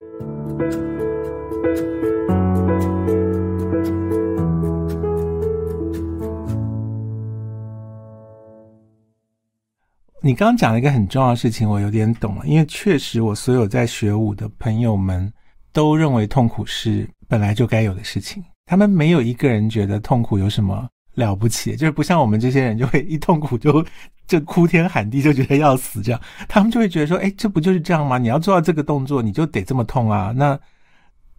[0.00, 0.06] 你
[10.34, 15.30] 刚刚讲了一个很重要的事情，我有点懂了，因为确实我所有在学舞的朋友们
[15.70, 23.84] 都认为痛苦是本来就该有的事情，他们没有一个人觉得痛苦有什么了不起，就是不像我们这些人就会一痛苦就
[24.30, 28.16] 就哭天喊地，就觉得要死这样，他们就会觉得说，哎，这不就是这样吗？
[28.16, 30.56] 你要做到这个动作，你就得这么痛啊，那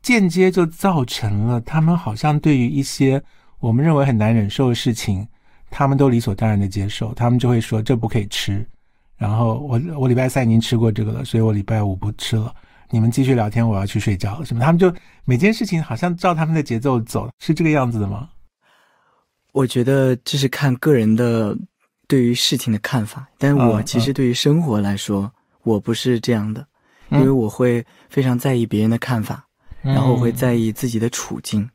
[0.02, 3.24] 间接就造成了他们好像对于一些
[3.60, 5.26] 我们认为很难忍受的事情。
[5.74, 8.68] 他们都理所当然的接受，他们就会说这不可以吃。
[9.16, 12.54] 然后我我礼拜三已经吃过这个了，所以我礼拜五不吃了。
[12.90, 14.46] 你们继续聊天，我要去睡觉了。
[14.46, 14.60] 什么？
[14.60, 18.28] 他们就每件事情好像照他们的节奏走，是这个样子的吗？
[19.54, 21.58] 我觉得这是看个人的
[22.12, 25.32] 对于事情的看法，但我其实对于生活来说，
[25.64, 26.68] 我不是这样的，
[27.08, 29.48] 因为我会非常在意别人的看法，
[29.82, 31.66] 然后我会在意自己的处境。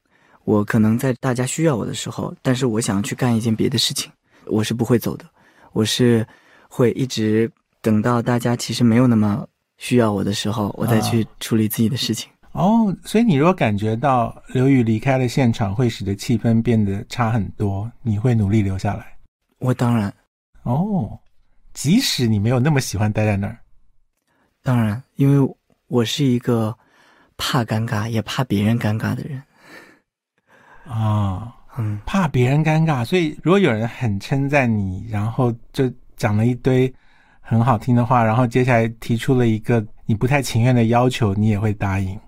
[0.45, 4.13] 我可能在大家需要我的时候，但是我想去干一件别的事情，
[4.45, 5.25] 我是不会走的，
[5.73, 6.27] 我是
[6.69, 9.47] 会一直等到大家其实没有那么
[9.79, 12.29] 需要我的时候，我再去处理自己的事情。
[12.53, 19.17] 哦，所以你如果感觉到刘宇离开了现场会使得气氛变得差很多，你会努力留下来？
[19.61, 20.13] 我当然。
[20.67, 21.17] 哦，
[21.73, 23.57] 即使你没有那么喜欢待在那儿。
[24.65, 26.77] 当然，因为我是一个
[27.37, 29.41] 怕尴尬也怕别人尴尬的人。
[30.85, 36.93] 啊，嗯，怕别人尴尬，所以如果有人很称赞你，然后就讲了一堆
[37.41, 42.19] 很好听的话，然后接下来提出了一个你不太情愿的要求，你也会答应。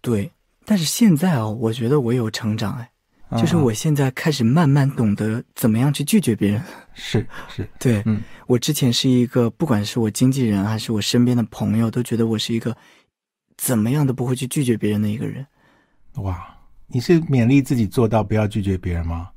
[0.00, 0.28] 对，
[0.64, 2.90] 但是现在哦，我觉得我有成长哎，
[3.32, 6.62] 就是我现在开始慢慢懂得怎么样去拒绝别人。
[6.94, 12.76] 是 是，对，嗯，我之前是一个，不管是我经纪人还是我身边的朋友，都觉得我是一个
[13.56, 15.46] 怎么样都不会去拒绝别人的一个人。
[16.16, 16.52] 哇。
[16.88, 19.28] 你是勉励自己做到不要拒绝别人吗？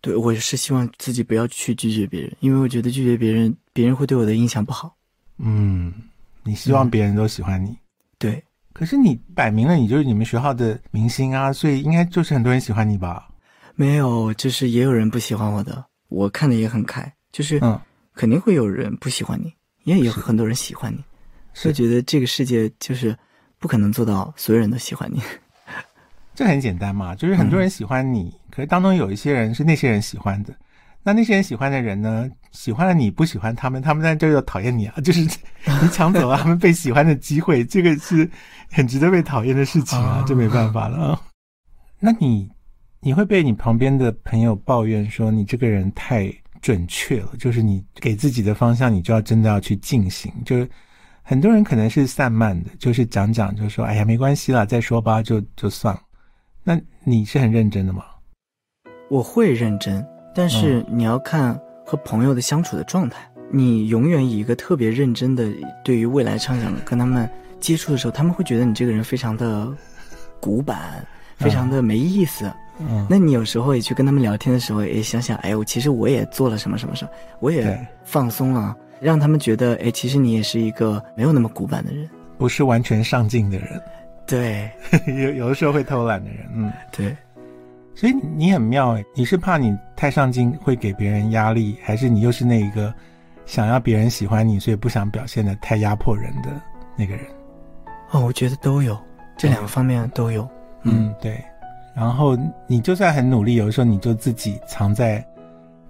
[0.00, 4.96] 对，我是希望自己不要去拒绝别人，因为我觉得拒绝别人，别人会对我的印象不好。
[5.38, 5.94] 嗯，
[6.42, 7.78] 你希望别人都喜欢你？
[8.18, 8.42] 对。
[8.72, 13.28] 可是你摆明了你就是你们学校的明星啊，所以应该就是很多人喜欢你吧？
[13.74, 15.84] 没有，就是也有人不喜欢我的。
[16.08, 17.80] 我看的也很开，就是嗯，
[18.14, 19.52] 肯定会有人不喜欢你，
[19.84, 21.02] 也有很多人喜欢你。
[21.54, 23.16] 所以觉得这个世界就是
[23.58, 25.20] 不可能做到所有人都喜欢你。
[26.34, 30.54] 这很简单嘛，就是很多人喜欢你，可是当中有一些人是那些人喜欢的，
[31.02, 38.30] 那那些人喜欢的人呢，喜欢了你不喜欢他们，他们在这又讨厌你啊， 就是你抢走了他们被喜欢的机会，这个是
[38.70, 41.20] 很值得被讨厌的事情啊，这没办法了。
[41.98, 42.50] 那你
[43.00, 46.30] 你会被你旁边的朋友抱怨说你这个人太
[46.60, 50.68] 准确了，就是你给自己的方向，你就要真的要去进行，就是
[51.22, 56.02] 很多人可能是散漫的，就是讲讲就说哎呀没关系了，再说吧，就就算了。
[56.62, 58.04] 那你是很认真的吗？
[59.08, 63.20] 我会认真，但是你要看和朋友的相处的状态。
[63.52, 65.48] 你永远以一个特别认真的
[65.82, 69.68] 对于未来畅想跟他们接触的时候，他们会觉得你这个人非常的
[70.38, 71.04] 古板，
[71.36, 72.48] 非常的没意思。
[72.78, 82.08] 嗯，那你有时候也去跟他们聊天的时候，也想想，哎，我其实我也做了什么什么什么，我也放松了，让他们觉得，哎，其实你也是一个没有那么古板的人，
[82.38, 83.82] 不是完全上进的人。
[84.26, 84.70] 对，
[85.08, 87.16] 有有的时候会偷懒的人，嗯，对，
[87.94, 92.94] 所以你很妙哎，你是怕你太上进会给别人压力，还是你又是那一个
[93.44, 96.48] 想要别人喜欢你，所以不想表现的太压迫人的
[96.96, 97.26] 那个人？
[98.10, 98.98] 哦，我觉得都有，
[99.36, 100.48] 这两个方面都有。
[100.82, 101.42] 嗯，对。
[101.94, 102.36] 然后
[102.66, 105.22] 你就算很努力，有的时候你就自己藏在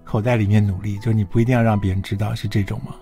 [0.02, 2.94] 口袋里面努力，就你不一定要让别人知道，是这种吗？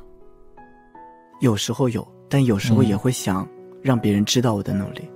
[1.40, 3.48] 有时候有，但有时候也会想
[3.80, 5.08] 让别人知道我的努力。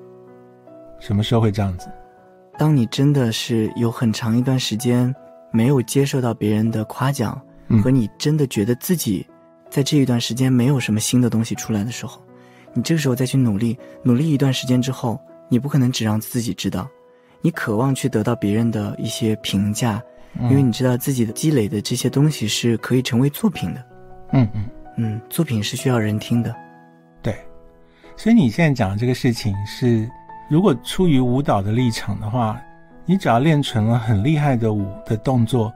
[1.00, 1.88] 什么时候会这样子？
[2.58, 5.12] 当你真的是有很长一段时间
[5.50, 7.40] 没有接受到别人的夸奖，
[7.82, 9.26] 和你真的觉得自己
[9.70, 12.22] 在这一段时间没有什么新的东西出来的时候，
[12.74, 15.18] 你这个时候再去努力，努力一段时间之后，
[15.48, 16.86] 你不可能只让自己知道，
[17.40, 20.02] 你渴望去得到别人的一些评价，
[20.42, 23.84] 因为你知道自己的积累的这些东西是可以成为作品的。
[24.32, 24.64] 嗯嗯
[24.98, 26.54] 嗯，作品是需要人听的。
[27.22, 27.34] 对，
[28.16, 30.08] 所以你现在讲的这个事情是。
[30.52, 32.60] 如果出于舞蹈的立场的话，
[33.06, 35.72] 你只要练成了很厉害的舞的动作，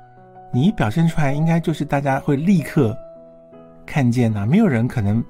[0.52, 2.94] 你一表现出来，应该就是大家会立刻
[3.87, 4.44] 看见呐。
[4.44, 5.25] 没有人可能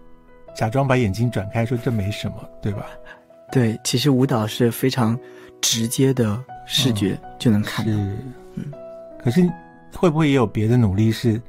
[0.52, 2.86] 假装把眼睛转开说这没什么，对吧？
[3.52, 5.16] 对，其实舞蹈是非常
[5.60, 7.92] 直接的视觉就能看到。
[8.56, 8.72] 嗯，
[9.16, 9.48] 可是
[9.94, 11.40] 会不会也有别的努力，是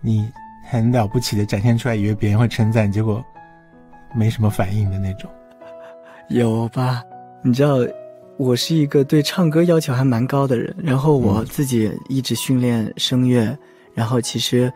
[0.00, 0.30] 你
[0.70, 3.20] 很了不起的展现出来，以为别人会称赞，结果
[4.14, 5.28] 没什么反应的那种？
[6.28, 7.02] 有吧？
[7.46, 7.76] 你知道，
[8.38, 13.56] 我是一个对唱歌要求还蛮高的人，然后我自己一直训练声乐，
[13.92, 14.72] 然后其实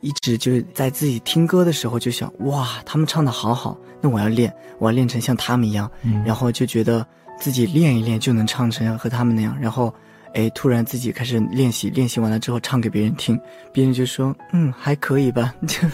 [0.00, 5.88] 一直就在自己听歌的时候就想，哇，他们唱的好好，那我要练，我要练成像他们一样，
[6.26, 7.06] 然后就觉得
[7.38, 9.94] 自己练一练就能唱成和他们那样，然后。
[10.34, 13.40] 哎，突然自己开始练习，练习完了之后唱给别人听，
[13.72, 15.54] 别人就说：“嗯，还可以吧。
[15.66, 15.88] ”就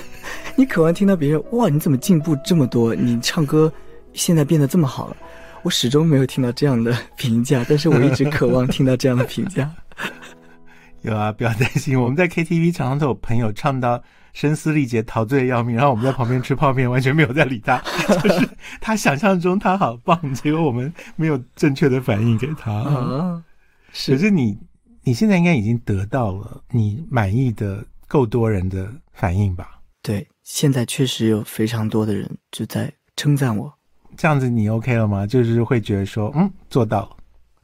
[0.56, 2.92] 你渴望听到别人哇，你怎么进步这么多？
[2.96, 3.72] 你唱歌
[4.12, 5.16] 现在变得这么好了。
[5.64, 9.74] 我始终没有听到这样的评价，但是我一直 渴望听到这样的评价。
[11.00, 14.02] 有啊，不要担心，我们在 KTV 常常都有朋友唱到
[14.34, 17.78] 声嘶力竭、陶醉的要命，然后我们在旁边吃泡面，完全没有在理他，
[18.22, 18.46] 就是
[18.78, 23.42] 他想象中他好棒，结果我们没有正确的反应给他。
[23.88, 24.58] 可是你，
[25.02, 29.80] 你现在应该已经得到了你满意的够多人的反应吧？
[30.02, 33.72] 对，现在确实有非常多的人就在称赞我。
[34.16, 35.26] 这样子你 OK 了吗？
[35.26, 37.16] 就是会觉得说，嗯，做到了。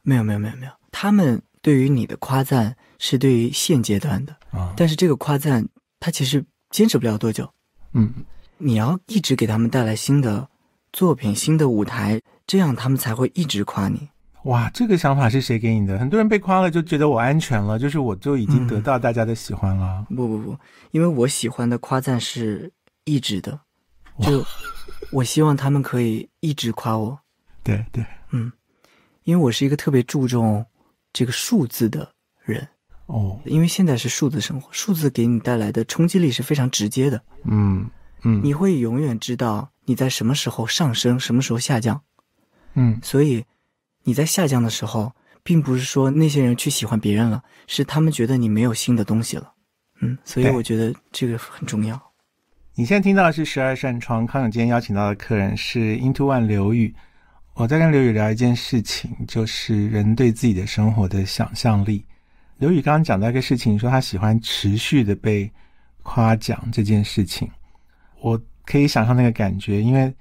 [0.03, 0.71] 没有，没有，没有，没有。
[0.91, 5.67] 他们对于你的夸赞是对于现阶段的啊，但是这个夸赞
[5.99, 7.49] 它其实坚持不了多久。
[7.93, 8.13] 嗯，
[8.57, 10.47] 你要一直给他们带来新的
[10.91, 14.09] 作品、新的舞台，这样他们才会一直夸你。
[14.45, 15.99] 哇，这个想法是谁给你的？
[15.99, 20.03] 很多人被夸了就觉得我安全了，就是我就已经得到大家的喜欢了。
[20.09, 20.57] 不不不，
[20.89, 22.71] 因为我喜欢的夸赞是
[23.05, 23.59] 一直的，
[24.19, 24.43] 就
[25.11, 27.19] 我希望他们可以一直夸我。
[27.63, 28.51] 对对，嗯，
[29.23, 30.65] 因为我是一个特别注重
[31.11, 32.11] 这个数字的
[32.43, 32.67] 人
[33.07, 37.21] 哦，因为现在是数字生活，数字给你带来的冲击力是非常直接的。
[37.45, 37.89] 嗯
[38.23, 42.01] 嗯，你会永远知道你在什么时候上升，什么时候下降。
[42.73, 43.43] 嗯，所以。
[44.03, 45.13] 你在下降的时候，
[45.43, 49.53] 并不是说那些人去喜欢别人了，是他们觉得你没有新的东西了。
[49.99, 52.01] 嗯，所以我觉得这个很重要。
[52.73, 56.95] 你现在听到的是十二扇窗，康永今天邀请到的客人是 Into One 刘宇。
[57.53, 62.05] 我在跟刘宇聊一件事情，就是人对自己的生活的想象力。
[62.57, 65.51] 刘宇刚刚讲到一个事情，说他喜欢持续的被
[66.01, 67.49] 夸奖这件事情，
[68.21, 70.13] 我可以想象那个感觉，因为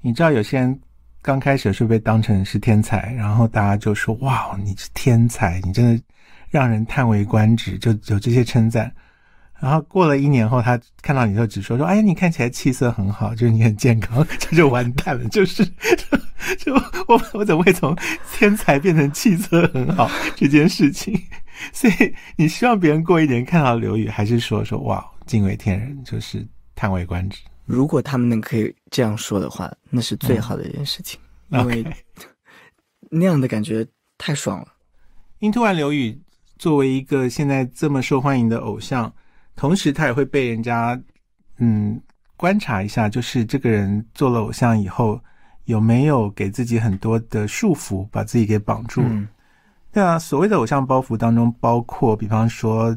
[0.00, 0.80] 你知道有些人。
[1.22, 6.00] 刚开始是被当成是天才，然后大家就说：“哇，你是天才，你真的
[6.50, 8.94] 让人叹为观止。”就有这些称赞。
[9.58, 15.64] 然后过了一年后，他看到你就只说：“说哎呀，你看起来气色很好，就是你很健康。” 这就完蛋了，就是
[16.58, 16.74] 就
[17.08, 17.96] 我我怎么会从
[18.32, 21.20] 天才变成气色很好这件事情？
[21.72, 27.40] 所以你希望别人过一年看到刘宇，还是说说哇，惊为天人，就是叹为观止？
[27.64, 31.18] 如果他们能可以这样说的话，那是最好的一件事情，
[31.48, 31.84] 因为
[33.10, 33.86] 那样的感觉
[34.18, 34.68] 太爽了。
[35.40, 36.20] Into One 刘宇
[36.58, 39.12] 作为一个现在这么受欢迎的偶像，
[39.56, 40.96] 同时他也会被人家
[41.58, 42.00] 嗯
[42.36, 45.20] 观察一下，就是这个人做了偶像以后
[45.64, 49.26] 有没有给自己很多的束缚，把自己给绑住了。
[49.90, 52.96] 对啊，所谓的偶像包袱当中，包括比方说。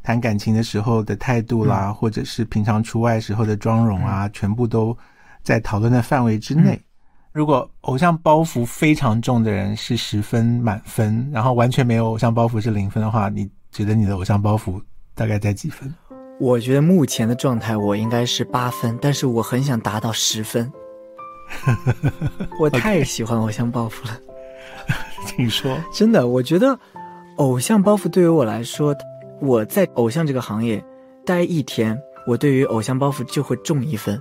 [0.00, 4.96] 谈感情的时候的态度啦，或者是平常出外时候的妆容啊，全部都
[5.42, 6.80] 在讨论的范围之内。
[7.32, 14.80] 如果偶像包袱非常重的人是十分满分，然后完全没有偶像包袱是零分的话，你觉得你的偶像包袱
[15.18, 15.92] 大概在几分？
[16.38, 20.72] 我觉得目前的状态我应该是八分，但是我很想达到十分。
[22.60, 24.16] 我太喜欢偶像包袱了。
[25.26, 25.76] 请说。
[25.92, 26.78] 真的，我觉得
[27.36, 28.94] 偶像包袱对于我来说。
[29.40, 30.84] 我在偶像这个行业
[31.24, 34.20] 待一天，我对于偶像包袱就会重一分，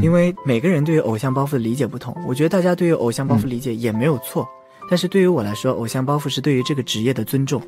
[0.00, 2.16] 因为每个人对于偶像包袱的理解不同。
[2.28, 4.46] 我觉得大家对于偶像包袱理解也没有错，
[4.88, 7.60] 但是对于我来说，偶像包袱是对于这个职业的尊重。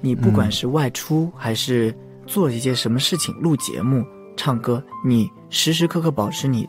[0.00, 1.94] 你不管是外出还是
[2.26, 4.04] 做一些什么事情，录节目、
[4.36, 6.68] 唱歌，你时时刻刻保持你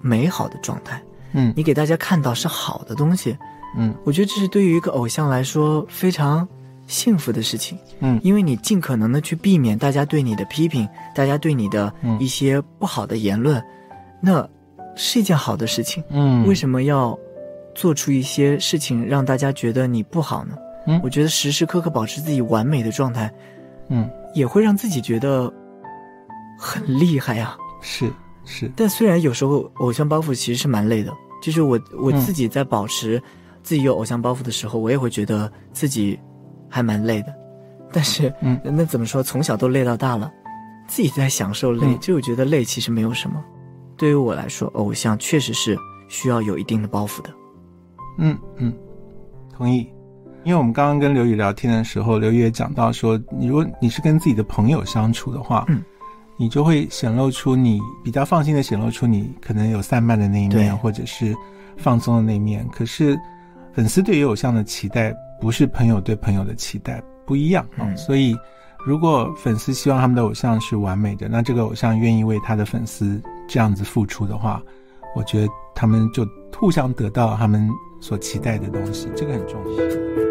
[0.00, 3.36] 美好的状态，嗯，你给大家看到是好的东西，
[3.76, 6.46] 嗯，我觉得这是对于一个偶像来说非常。
[6.86, 13.62] 幸福的事情，嗯，因为你尽可能的去避免大家对你的批评，大家对你的一些不好的言论，
[14.20, 14.44] 那
[14.96, 17.16] 是一件好的事情，嗯，为什么要
[17.76, 20.56] 做出一些事情让大家觉得你不好呢？
[20.90, 23.32] 嗯，我觉得时时刻刻保持自己完美的状态，
[23.88, 25.52] 嗯，也会让自己觉得
[26.58, 27.56] 很厉害呀。
[27.80, 28.10] 是
[28.44, 33.22] 是，但虽然有时候偶像包袱其实是蛮累的，就是我我自己在保持
[33.62, 36.18] 自己有偶像包袱的时候，我也会觉得自己。
[36.72, 37.34] 还蛮累的，
[37.92, 39.20] 但是，嗯，那怎么说？
[39.20, 40.30] 从小都累到大了，
[40.86, 43.42] 自己在享受累，就觉得累其实没有什么。
[43.96, 47.30] 对于我来说，偶像确实是需要有一定的包袱的。
[48.18, 48.72] 嗯嗯，
[49.52, 49.84] 同意。
[50.44, 55.82] 因为我们刚刚跟刘宇聊天的时候，刘宇也讲到说，你如果你是跟自己的朋友相处的话，嗯，
[56.38, 61.34] 你就会显露出你比较放心的显露出你可能有散漫的那一面，或者是
[61.76, 62.66] 放松的那一面。
[62.72, 63.18] 可是
[63.72, 67.94] 粉丝对于偶像的期待，不是朋友对朋友的期待，不一样啊。
[67.94, 68.34] 所以，
[68.86, 74.62] 如果粉丝希望他们的偶像是完美的，那这个偶像愿意为他的粉丝这样子付出的话，
[75.14, 76.26] 我觉得他们就
[76.58, 77.68] 互相得到他们
[78.00, 80.29] 所期待的东西，这个很重要。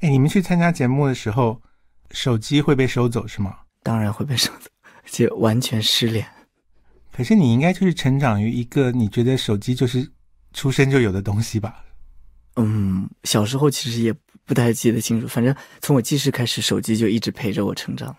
[0.00, 1.60] 哎，你们去参加节目的时候，
[2.12, 3.58] 手机会被收走是吗？
[3.82, 4.70] 当然会被收走，
[5.02, 6.24] 而且完全失联。
[7.12, 10.08] 可是你应该就是成长于一个你觉得手机就是
[10.52, 11.84] 出生就有的东西吧？
[12.54, 18.14] 嗯，小时候其实也不太记得清楚，反正从我记事开始，手机就一直陪着我成长。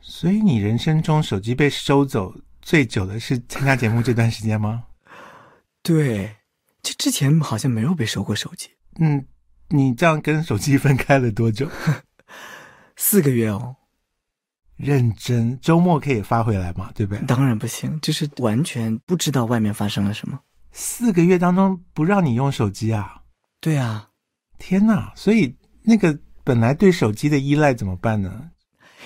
[0.00, 2.34] 所以你人生中手机被收走
[2.70, 4.84] 最久的是参加节目这段时间吗？
[5.82, 6.36] 对，
[6.84, 8.68] 就之前好像没有被收过手机。
[9.00, 9.26] 嗯。
[9.70, 11.68] 你这样跟手机分开了多久？
[12.94, 13.74] 四个月哦。
[14.76, 16.92] 认真，周末可以发回来嘛？
[16.94, 17.26] 对不对？
[17.26, 20.38] 当然不行，就是完全不知道外面发生了什么。
[20.70, 23.20] 四个月当中不让你用手机啊？
[23.60, 24.08] 对啊。
[24.58, 25.12] 天哪！
[25.16, 28.48] 所以那个本来对手机的依赖怎么办呢？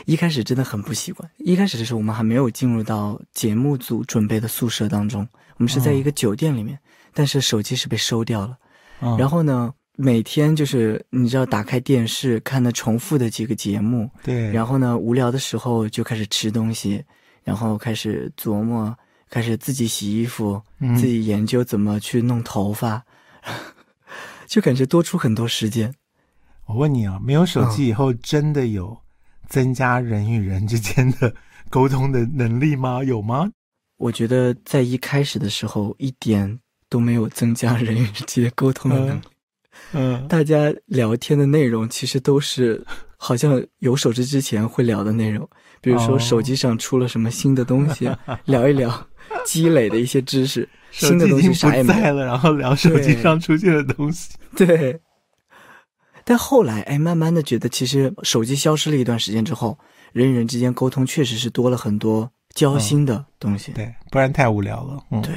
[0.06, 1.30] 一开始真的很不习惯。
[1.38, 6.78] 一开始的时候，我们还没有进入到节目组准备的宿舍当中，我们是在一个酒店里面，
[7.12, 8.56] 但是手机是被收掉了。
[9.18, 9.72] 然后呢？
[9.96, 14.50] 每天就是你知道，打开电视看那重复的几个节目，对。
[14.50, 17.00] 然后呢，无聊的时候就开始吃东西，
[17.44, 18.92] 然后开始琢磨，
[19.30, 20.60] 开始自己洗衣服，
[20.96, 23.04] 自己研究怎么去弄头发，
[24.48, 25.94] 就感觉多出很多时间。
[26.66, 28.98] 我问你啊，没有手机以后，真的有
[29.48, 31.34] 增加人与人之间的
[31.70, 33.02] 沟通的能力吗？
[33.04, 33.50] 有吗？
[33.96, 36.58] 我觉得在一开始的时候，一点
[36.88, 39.20] 都没有增加人与人之间沟通的能力。
[39.92, 42.84] 嗯，大家聊天的内容其实都是
[43.16, 45.48] 好像有手机之前会聊的内容，
[45.80, 48.10] 比如说手机上出了什么新的东西，
[48.46, 49.06] 聊一聊
[49.46, 50.68] 积累的一些知识。
[50.90, 54.34] 新的东西啥也没了，然后聊手机上出现的东西。
[54.56, 55.00] 对。
[56.24, 59.78] 但后来，哎，慢慢的觉得，其实手机消失了一段时间之后，
[60.12, 63.72] 人与人之间沟通确实是多了很多交心的东西。
[63.72, 65.04] 对，不然太无聊了。
[65.10, 65.34] 嗯，对。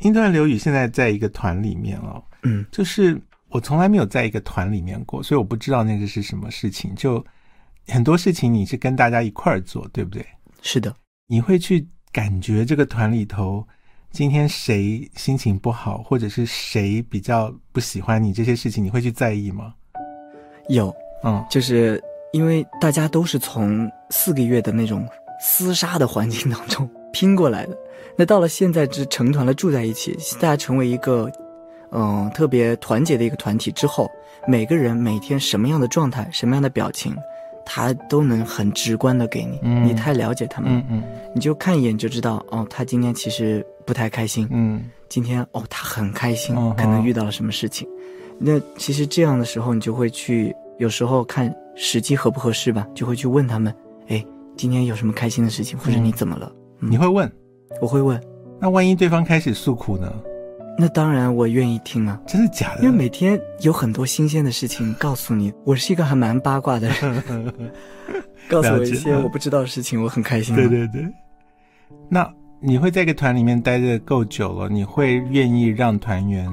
[0.00, 3.20] 英段刘宇现在在一个团里面哦，嗯，就是。
[3.50, 6.94] 我从来没有在一个团里面过，所以我不知道那个是什么事情。
[6.94, 7.24] 就
[7.86, 10.22] 很多事情你是跟大家一块儿做，对不对？
[10.60, 10.94] 是的。
[11.28, 13.66] 你会去感觉这个团里头
[14.10, 19.72] 今天谁心情不好，或者是谁比较不喜欢你这些事情，你会去在意吗？
[20.68, 25.06] 有，嗯，就是因为大家都是从四个月的那种
[25.42, 27.76] 厮杀的环境当中 拼过来的，
[28.16, 31.30] 那到了现在，只成团了住在一起，大家成为一个。
[31.90, 34.10] 嗯，特别团结的一个团体之后，
[34.46, 37.16] 每个人每天什么样的状态、什么样的表情，
[37.64, 39.58] 他都能很直观的给你。
[39.62, 41.02] 嗯，你太了解他们，嗯嗯，
[41.34, 44.46] 你就看一眼就知道，哦，他今天其实不太开心。
[44.50, 47.88] 嗯，今天哦，他很开心，可能遇到了什么事情。
[48.38, 53.74] 那其实这样的时候，你就会去，有时候看时机合不合适吧，就会去问他们，
[54.08, 54.24] 哎，
[54.56, 56.52] 今天有什么开心的事情，或者你怎么了？
[56.78, 57.30] 你会问？
[57.82, 58.20] 我会问。
[58.60, 60.12] 那万一对方开始诉苦呢？
[60.80, 62.20] 那当然，我愿意听啊！
[62.24, 62.84] 真的假的？
[62.84, 67.52] 因为每天有很多新鲜的事情告诉你，我是一个还蛮八卦的人，
[68.48, 70.54] 告诉我一些我不知道的事情，我很开心。
[70.54, 71.04] 对对对。
[72.08, 76.48] 那你会在一个团里面待的够久了，你会愿意让团员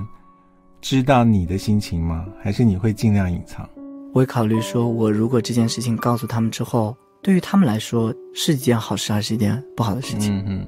[0.86, 2.28] 知道你的心情吗？
[2.40, 3.68] 还是你会尽量隐藏？
[4.14, 10.38] 我会考虑说，我如果这件事情告诉他们之后，对于他们来说是一件好事，还是一件不好的事情？
[10.38, 10.68] 嗯嗯。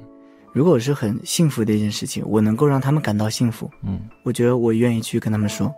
[0.52, 5.72] 如果是很幸福的一件事情，我能够让他们感到幸福，嗯，我觉得我愿意去跟他们说。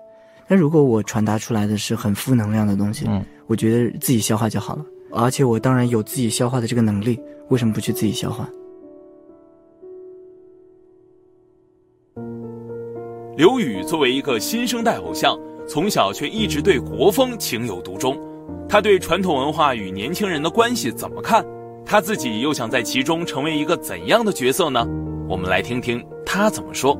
[0.49, 4.87] 但如果我传达出来的是很负能量的东西，嗯，我觉得自己消化就好了。
[5.13, 7.21] 而且我当然有自己消化的这个能力，
[7.51, 8.49] 为什么不去自己消化？
[13.41, 15.35] 刘宇作为一个新生代偶像，
[15.67, 18.15] 从小却一直对国风情有独钟。
[18.69, 21.43] 他对传统文化与年轻人的关系怎么看？
[21.83, 24.87] 他自己又想在其中成为一个怎样的角色呢？
[25.27, 26.95] 我们来听听他怎么说。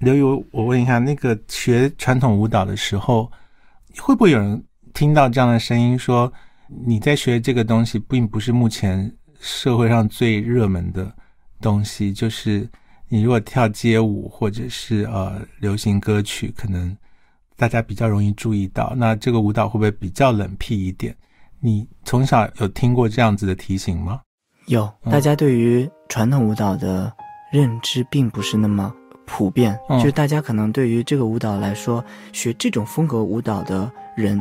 [0.00, 3.30] 刘宇，我问一下，那个学传统舞蹈的时候，
[3.98, 6.32] 会不会有人听到这样的声音，说
[6.86, 11.12] 你在学这个东西，并不是目前社会上最热门的？
[11.60, 12.68] 东西就是
[13.08, 16.96] 你如果跳街舞或者是呃流行歌曲，可能
[17.56, 18.94] 大家比较容易注意到。
[18.96, 21.14] 那这个舞蹈会不会比较冷僻一点？
[21.60, 24.20] 你从小有听过这样子的提醒吗？
[24.66, 27.12] 有，大家对于传统舞蹈的
[27.52, 28.92] 认知并不是那么
[29.32, 34.38] 普遍，就是大家可能对于这个舞蹈来说，学这种风格舞蹈的人，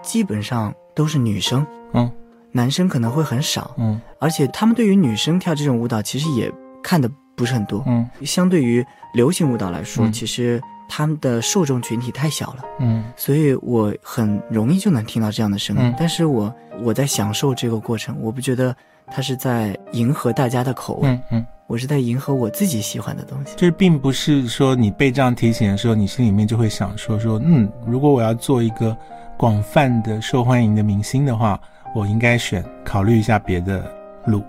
[0.00, 2.10] 基本上都是女生，嗯，
[2.50, 6.50] 男生可能会很少，嗯，而且他们对于女生跳这种舞蹈，其实也
[6.82, 8.82] 看的不是很多，嗯，相对于
[9.12, 10.58] 流行舞蹈来说，其实。
[10.92, 15.94] 他们的受众群体太小了，嗯，所以我很容易就能听到这样的声音。
[15.96, 18.74] 但是我我在享受这个过程，我不觉得
[19.06, 23.54] 他是在迎合大家的口味，嗯嗯，我是在迎合我自己喜欢的东西。
[23.56, 28.96] 这并不是说你被这样提醒的时候，你心里面就会想说说，嗯，如果我要做一个
[29.38, 31.60] 广泛的受欢迎的明星的话，
[31.94, 33.88] 我应该选考虑一下别的
[34.26, 34.42] 路。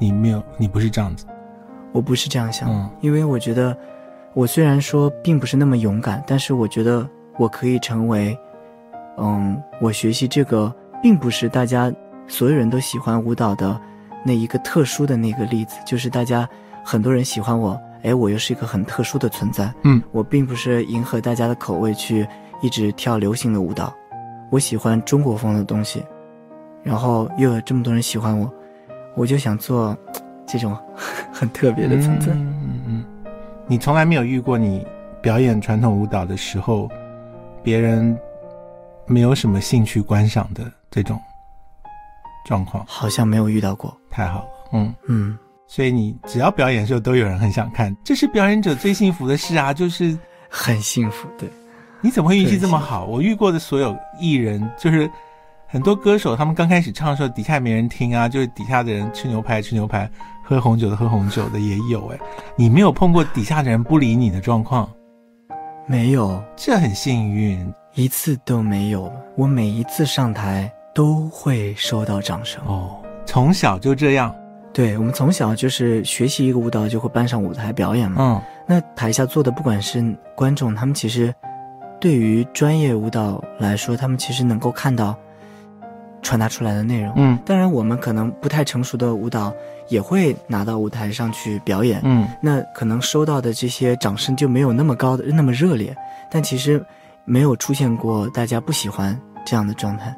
[0.00, 1.24] 你没有，你不是这样子，
[1.92, 3.76] 我不是这样想，嗯，因为我觉得。
[4.36, 8.36] 我虽然说并不是那么勇敢，但是我觉得我可以成为，
[9.16, 11.92] 嗯，我学习这个并不是大家
[12.26, 13.80] 所有人都喜欢舞蹈的
[14.24, 16.48] 那一个特殊的那个例子，就是大家
[16.84, 22.26] 很多人喜欢我，哎，我又是一个很特殊的存在，嗯，我并不是迎合大家的口味去
[22.60, 23.92] 一直跳流行的舞蹈，
[24.50, 26.04] 我喜欢中国风的东西，
[26.82, 28.52] 然后又有这么多人喜欢我，
[29.14, 29.96] 我就想做
[30.46, 30.76] 这种
[31.32, 32.32] 很特别的存在。
[32.32, 33.04] 嗯嗯。
[33.66, 34.86] 你从来没有遇过你
[35.22, 36.88] 表演传统舞蹈的时候，
[37.62, 38.16] 别人
[39.06, 41.18] 没有什么兴趣观赏的这种
[42.44, 43.96] 状况，好像没有遇到过。
[44.10, 44.94] 太好了，嗯。
[45.08, 50.16] 嗯，所以你只要表演的时候，都有人很想看，这是表演者最幸福的事啊，就是
[50.48, 51.28] 很幸福。
[51.38, 51.48] 对，
[52.00, 53.04] 你怎么会运气这么好？
[53.06, 55.10] 我遇过的所有艺人，就是
[55.66, 60.08] 很多歌手，他们刚开始唱的时候，底下没人听啊，就是底下的人吃牛排吃牛排。
[60.46, 62.18] 喝红酒的喝红酒的也有哎，
[62.54, 64.86] 你没有碰过底下的人不理你的状况？
[65.86, 69.10] 没有，这很幸运，一次都没有。
[69.38, 73.02] 我每一次上台都会收到掌声哦。
[73.24, 74.34] 从小就这样？
[74.74, 78.16] 对，我们从小就是学习一个舞蹈就会搬上舞台表演嘛。
[78.20, 80.04] 嗯，那台下坐的不管是
[80.36, 81.34] 观众，他们其实
[81.98, 85.16] 对于专业舞蹈来说，他们其实能够看到。
[86.22, 89.52] 传达出来的内容，嗯，当然我们可能不太成熟的舞蹈
[89.88, 95.94] 也会拿到舞台上去表演，嗯，那可能收到的这些掌声就没有那么高的那么热烈，
[96.30, 96.82] 但其实
[97.26, 100.16] 没有出现过大家不喜欢这样的状态，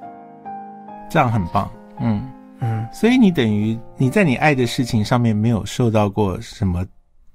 [1.11, 2.23] 这样很棒，嗯
[2.61, 6.85] 嗯，所以你等于你在你爱的事情上面没有受到过什么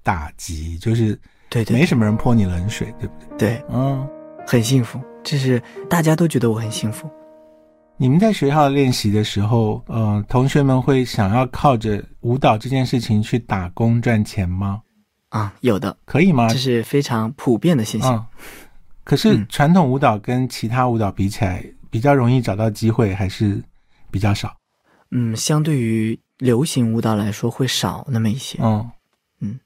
[0.04, 3.38] 打击，就是对对，没什么人泼你冷水，对不对？
[3.38, 4.08] 对，嗯，
[4.48, 7.10] 很幸福，就是大家都觉得我很幸福。
[7.98, 14.82] 你们在学校练习的时候，呃，同学们会想要靠着舞蹈这件事情去打工赚钱吗？
[15.30, 16.48] 啊，有的，可以吗？
[16.50, 18.26] 这是非常普遍的现象。
[19.04, 23.62] 可是传统舞蹈跟其他舞蹈比起来，比较容易找到机会，还是
[24.10, 24.52] 比较少。
[25.12, 28.62] 嗯，相对于流行舞蹈来说，会少那么一些。
[28.62, 28.92] 哦
[29.40, 29.60] 嗯，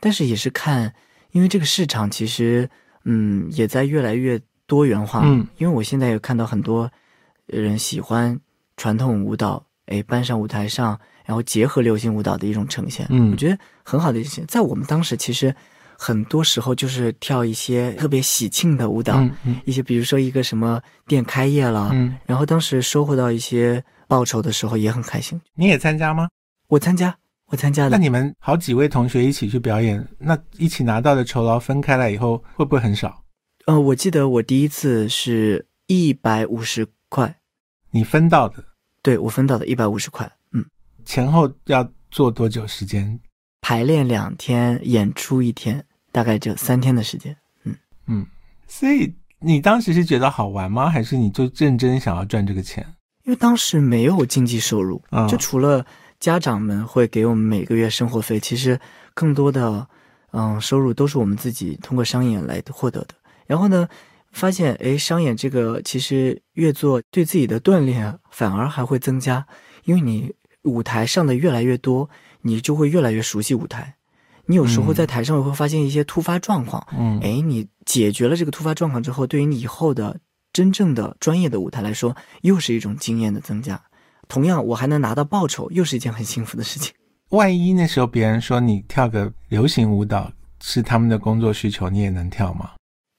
[0.00, 0.94] 但是也是看，
[1.32, 2.70] 因为这个市场其实，
[3.04, 5.22] 嗯，也在越来越多元化。
[5.24, 6.90] 嗯，因为我现在有看到很多。
[7.46, 8.36] 人喜欢
[8.76, 14.44] 传统舞蹈，哎，搬上舞台上，然后结合流行舞蹈的一种呈现，嗯，我觉得很好的一些。
[14.46, 15.54] 在我们当时，其实
[15.96, 19.24] 很多时候就是跳一些特别喜庆的舞蹈，
[19.64, 25.40] 一些比如说一个什么店开业了，嗯，然后当时收获到一些报仇的时候也很开心。
[25.54, 26.28] 你也参加吗？
[26.68, 27.16] 我参加，
[27.46, 27.90] 我参加的。
[27.90, 33.22] 那你们好几位同学一起去表演，那一起拿到的酬劳分开来以后会不会很少？
[33.66, 36.86] 呃，我记得我第一次是一百五十。
[37.08, 37.36] 块，
[37.92, 38.62] 你分到的，
[39.00, 40.62] 对我分到的一百五十块，嗯，
[41.04, 43.18] 前后要做多久时间？
[43.60, 48.26] 排练两天，演出一天，大概就三天的时间，嗯嗯。
[48.66, 50.90] 所以你当时是觉得好玩吗？
[50.90, 52.84] 还是你就认真想要赚这个钱？
[53.26, 55.84] 因为当时没有经济收入，就除了
[56.18, 58.80] 家长们会给我们每个月生活费，其实
[59.14, 59.86] 更多的
[60.32, 63.08] 嗯收入都是我们自己通过商演来获得的。
[63.46, 63.86] 然后呢？
[64.32, 69.46] 发现哎，商演这个其实越做对自己的锻炼反而还会增加，
[69.84, 70.30] 因为你
[70.64, 72.10] 舞台上的越来越多，
[72.42, 73.94] 你就会越来越熟悉舞台。
[74.44, 80.20] 你有时候在台上会发现一些突发状况，嗯，哎，你解决了这个突发状况之后，对于你以后的
[80.56, 83.78] 真正的专业的舞台来说，又是一种经验的增加。
[84.26, 86.94] 同样，我还能拿到报酬，又是一件很幸福的事情。
[87.28, 92.70] 万一那时候别人说你跳个流行舞蹈是他们的工作需求，你也能跳吗？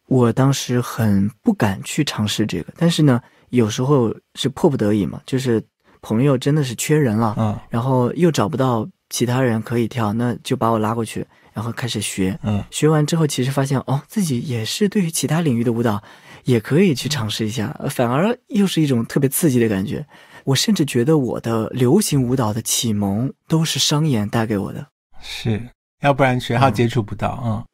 [0.07, 5.63] 我当时很不敢去尝试这个，但是呢，有时候是迫不得已嘛，就是
[6.01, 11.23] 朋友真的是缺人了，嗯，然后又找不到其他人可以跳，那就把我拉过去，
[11.53, 16.01] 然后开始学，嗯，学完之后其实发现哦，自己也是对于其他领域的舞蹈
[16.47, 20.05] 也可以去尝试一下，反而又是一种特别刺激的感觉。
[20.45, 24.87] 我甚至觉得我的流行舞蹈的启蒙都是商演带给我的，
[25.19, 25.61] 是
[26.01, 27.65] 要不然学校接触不到，嗯，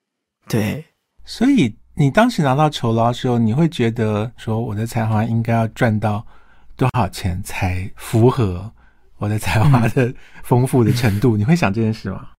[0.49, 0.83] 对。
[1.23, 6.25] 所以你当时拿到酬劳的时候，你会觉得说我的才华应该要赚到
[6.75, 8.73] 多少钱才符合
[9.17, 10.11] 我的才华的
[10.43, 11.37] 丰富的程度？
[11.37, 12.29] 你会想这件事吗？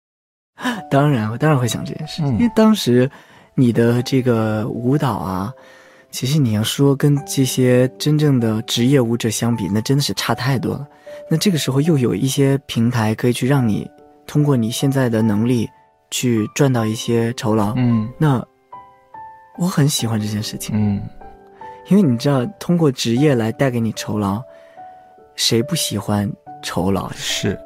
[0.90, 3.08] 当然，我当然会想这件事，因为当时
[3.54, 5.52] 你的这个舞蹈啊，
[6.14, 10.86] 其实你要说跟这些真正的职业舞者相比，那真的是差太多了。
[11.28, 13.90] 那这个时候又有一些平台可以去让你
[14.24, 15.68] 通过你现在的能力
[16.12, 18.40] 去赚到一些酬劳，嗯，那
[19.58, 21.02] 我很喜欢这件事情，嗯，
[21.88, 24.40] 因为你知道，通过职业来带给你酬劳，
[25.34, 27.10] 谁不喜欢酬劳？
[27.10, 27.58] 是。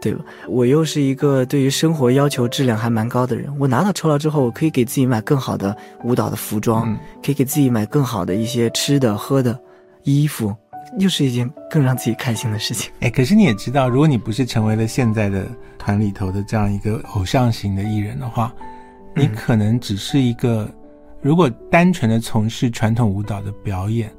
[0.00, 0.24] 对吧？
[0.48, 3.54] 我又是一个对于生活要求质量还蛮高的人。
[3.58, 9.58] 我拿到酬劳之后，我可以给自己买更好的舞蹈的服装，可以给自己买更好的一些吃的喝的，
[10.04, 10.54] 衣服，
[10.98, 12.90] 又是一件更让自己开心的事情。
[13.00, 15.46] 哎，可是你也知道，如果你不是成为了现在的
[15.78, 18.52] 团里头的这样一个偶像型的艺人的话，
[19.14, 20.68] 你可能只是一个，
[21.20, 24.10] 如果单纯的从事传统舞蹈的表演，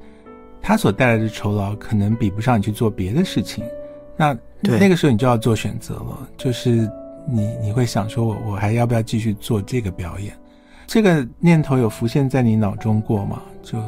[0.62, 3.64] 它所带来的酬劳可能比不上你去做别的事情。
[4.22, 4.38] 那
[4.78, 6.88] 那个时候你就要做选择了，就是
[7.28, 10.32] 你你会想说，我我还要不要继续做这个表演？
[10.86, 13.42] 这个念头有浮现在你脑中过吗？
[13.64, 13.80] 就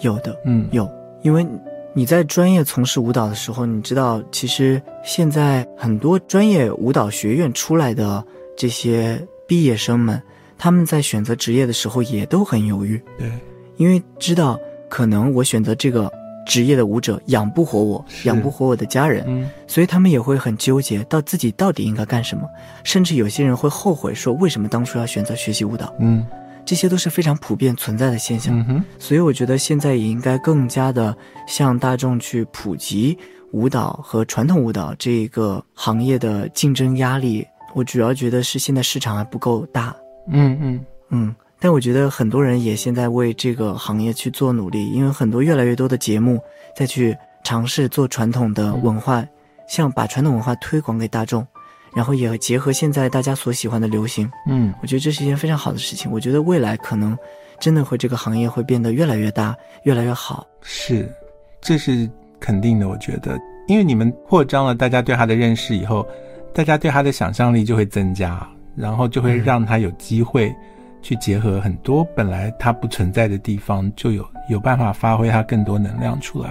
[0.00, 0.90] 有的，嗯，有，
[1.22, 1.46] 因为
[1.92, 8.24] 你在专业从事舞蹈的时候，你知道，其实现在很多专业舞蹈学院出来的
[8.56, 10.20] 这些毕业生们，
[10.58, 13.30] 他们在选择职业的时候也都很犹豫，对，
[13.76, 16.10] 因为知道可能我选择这个。
[16.50, 22.42] 职业的舞者养不活我，养不活我的家人，所以他们也会很纠结，到自己到底应该干什么。
[22.82, 25.94] 甚至有些人会后悔说，为什么当初要选择学习舞蹈？
[26.00, 26.26] 嗯，
[26.64, 28.84] 这些都是非常普遍存在的现象。
[28.98, 33.16] 所以我觉得现在也应该更加的向大众去普及
[33.52, 37.46] 舞蹈和传统舞蹈这个行业的竞争压力。
[37.74, 39.94] 我主要觉得是现在市场还不够大。
[40.32, 41.34] 嗯嗯嗯。
[41.60, 46.40] 但我觉得很多人也现在为这个行业去做努力，因为很多越来越多的节目
[46.74, 49.22] 再去尝试做传统的文化，
[49.68, 51.46] 像把传统文化推广给大众，
[51.94, 54.30] 然后也结合现在大家所喜欢的流行。
[54.48, 56.10] 嗯，我觉得这是一件非常好的事情。
[56.10, 57.16] 我觉得未来可能
[57.58, 60.46] 真的会这个行业会变得越来越大，越来越好。
[60.62, 61.12] 是，
[61.60, 62.08] 这是
[62.40, 62.88] 肯定的。
[62.88, 66.08] 我觉得，因为你们扩张了大家对它的认识以后，
[66.54, 70.54] 大家对他的想象力就会增加，然后就会让他有机会。
[71.02, 76.50] 去结合很多本来它不存在的地方，就有有办法发挥它更多能量出来。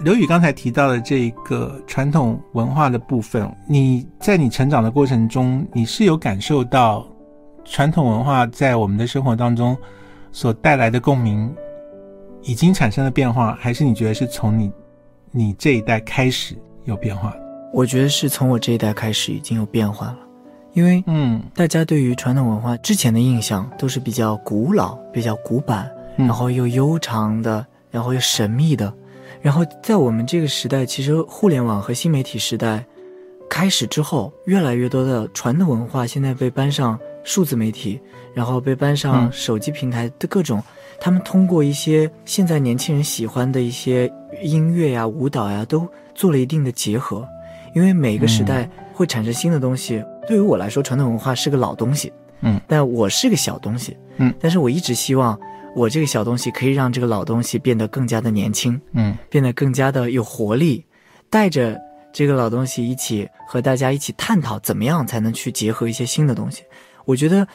[0.00, 7.06] 刘宇刚才提到的这一个传统文化的部分，你在你成长的过程中，你是有感受到
[7.64, 9.76] 传统文化在我们的生活当中
[10.32, 11.54] 所带来的共鸣
[12.42, 14.72] 已经产生了变化，还是你觉得是从你
[15.30, 17.32] 你这一代开始有变化？
[17.72, 20.18] 我觉得是从我这一代开始已经有变化了。
[20.74, 28.92] 因为，嗯，大家对于传统文化之前的印象都是比较古老、比较古板，然后又悠长的，然后又神秘的。
[29.40, 32.84] 然后在我们这个时代，其实互联网和新媒体时代
[33.48, 38.00] 开始之后，越来越多的传统文化现在被搬上数字媒体，
[38.34, 40.60] 然后被搬上手机平台的各种，
[41.00, 47.24] 他们通过一些现在年轻人喜欢的一些音乐呀、舞蹈呀，都做了一定的结合。
[47.74, 50.02] 因为每个时代会产生新的东西。
[50.26, 55.38] 对于我来说，传统文化是个老东西，嗯，但我是个小东西，嗯，但是我一直希望
[55.76, 60.84] 我这个小东西可以让这个老东西变得更加的年轻，嗯，变得更加的有活力，
[61.28, 61.78] 带着
[62.12, 66.62] 这个老东西一起和大家一起探讨怎么样才能去结合一些新的东西。
[67.04, 67.46] 我觉得，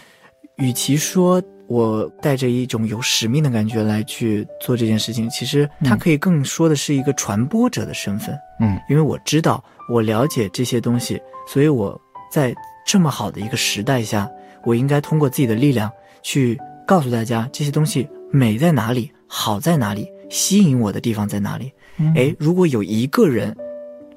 [0.58, 11.98] 与其说我带着一种有使命的感觉来去做这件事情，其实它可以更说的是一个传播者的身份，嗯，因为我知道我了解这些东西，所以我。
[12.32, 12.54] 在
[12.86, 14.30] 这么好的一个时代下，
[14.64, 16.56] 我应该通过自己的力量去
[16.86, 21.74] 告诉大家这些东西美在哪里，好在哪里，吸引我的地方在哪里。
[22.16, 23.58] 哎，如果有一个人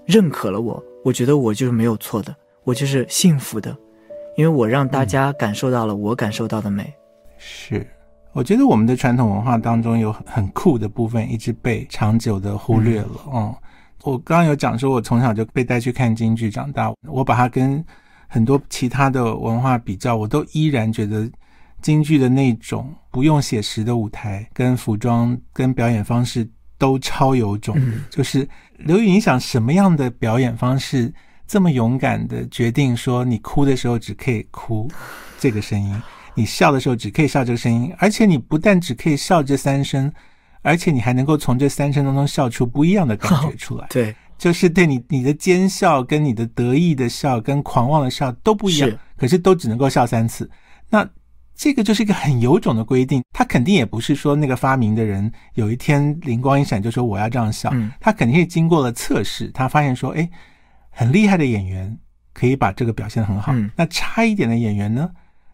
[0.05, 3.75] 认可了我，我觉得我就是没有错的，我就是幸福的，
[4.37, 6.93] 因为我让大家感受到了我感受到的美。
[7.45, 7.85] 是，
[8.33, 13.09] 我觉得我们的传统文化当中有很酷的部分，一直被长久的忽略了。
[13.35, 13.53] 嗯，
[14.05, 17.85] 我刚刚有讲说，我从小就被带去看京剧长大，我把它跟
[18.29, 21.29] 很多其他的文化比较，我都依然觉得
[21.81, 27.77] 京剧的那种不用写实的舞台、跟服装、跟表演方式都超有种。
[28.09, 31.13] 就是刘宇，你想什么样的表演方式
[31.47, 34.89] 这么勇敢的决定说，你哭的时候只可以哭
[35.39, 35.95] 这个声音，
[36.35, 40.13] 你笑的时候只可以笑这个声音，而且你不但只可以笑这三声，
[40.63, 43.87] 而且你还能够从这三声当中笑出不一样的感觉出来。
[43.91, 50.51] 对，就是对你你的奸笑跟你的得意的笑跟狂妄的笑都不一样，可是都只能够笑三次。
[50.89, 51.09] 那
[51.55, 60.29] 这个就是一个很有种的规定，他肯定也不是说那个发明的人有一天灵光一闪就说我要这样笑，他肯定是经过了测试，他发现说，哎，
[60.91, 61.97] 很厉害的演员
[62.33, 65.11] 可以把这个表现很好，那差一点的演员呢，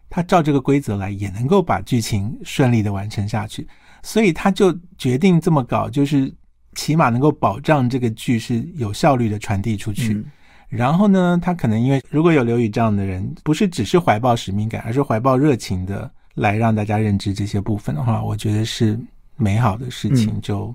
[0.09, 3.67] 他照这个规则来也能够把剧情顺利的完成下去，
[4.01, 6.33] 所以他就决定这么搞，就是
[6.73, 10.25] 起码能够保障这个剧是有效率的传递出去。
[10.67, 18.99] 然后呢，他可能因为如果有刘宇这样的人，不是只是怀抱使命感，而是怀抱热情的来让大家认知这些部分的话，我觉得是
[19.35, 20.73] 美好的事情，就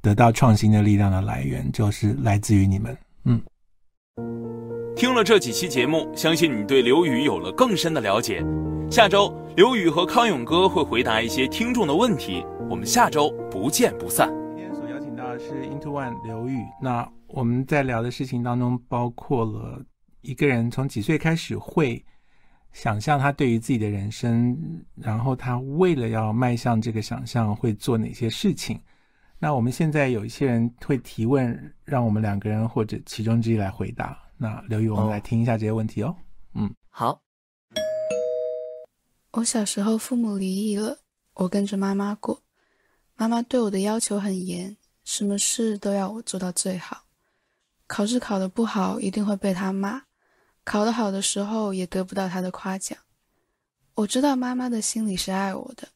[0.00, 2.96] 得到创新的力量的来源就是来自于你们。
[3.24, 3.40] 嗯，
[5.00, 8.44] 听了这几期节目，相信你对刘宇有了更深的了解。
[8.90, 14.28] 下周刘宇和康永哥会回答一些听众的问题，我们下周不见不散。
[14.54, 17.10] 今天所邀请到的是 Into One 刘宇，那。
[17.28, 19.82] 我们在聊的事情当中，包括了
[20.20, 22.04] 一个人从几岁开始会
[22.74, 24.54] 想象他对于自己的人生，
[24.96, 28.78] 然后他为了要迈向这个想象会做哪些事情。
[29.38, 34.18] 那我们现在有一些人会提问，让我们两个人或者其中之一来回答。
[34.42, 36.16] 那刘宇，我们来听一下这些问题哦。
[36.54, 37.20] 嗯，好。
[39.32, 41.00] 我小时候父母离异了，
[41.34, 42.40] 我跟着妈妈过，
[43.16, 47.02] 妈妈对我的要求很严，什么事都要我做到最好。
[47.86, 50.04] 考试考得不好，一定会被她骂；
[50.64, 52.98] 考得好的时候，也得不到她的夸奖。
[53.96, 55.88] 我知道妈妈的心里是爱我的，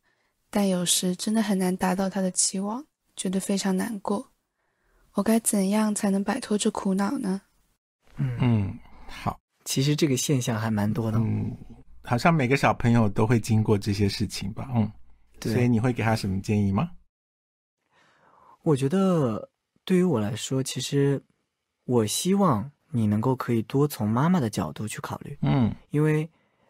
[0.51, 2.85] 但有时真的很难达到她的期望，
[3.17, 4.33] 觉得非常难过。
[5.15, 7.41] 我该怎样才能摆脱这苦恼呢？
[8.17, 8.37] 嗯。
[8.41, 11.19] 嗯，好，其实这个现象还蛮多的。
[11.19, 11.57] 嗯，
[12.03, 14.69] 好像每个小朋友都会经过这些事情吧？
[14.75, 14.91] 嗯，
[15.41, 16.91] 所以你会给他什么建议吗？
[18.63, 19.51] 我觉得
[19.85, 21.23] 对于我来说，其实。
[21.87, 26.27] 我希望你能够可以多从妈妈的角度去考虑，嗯，因为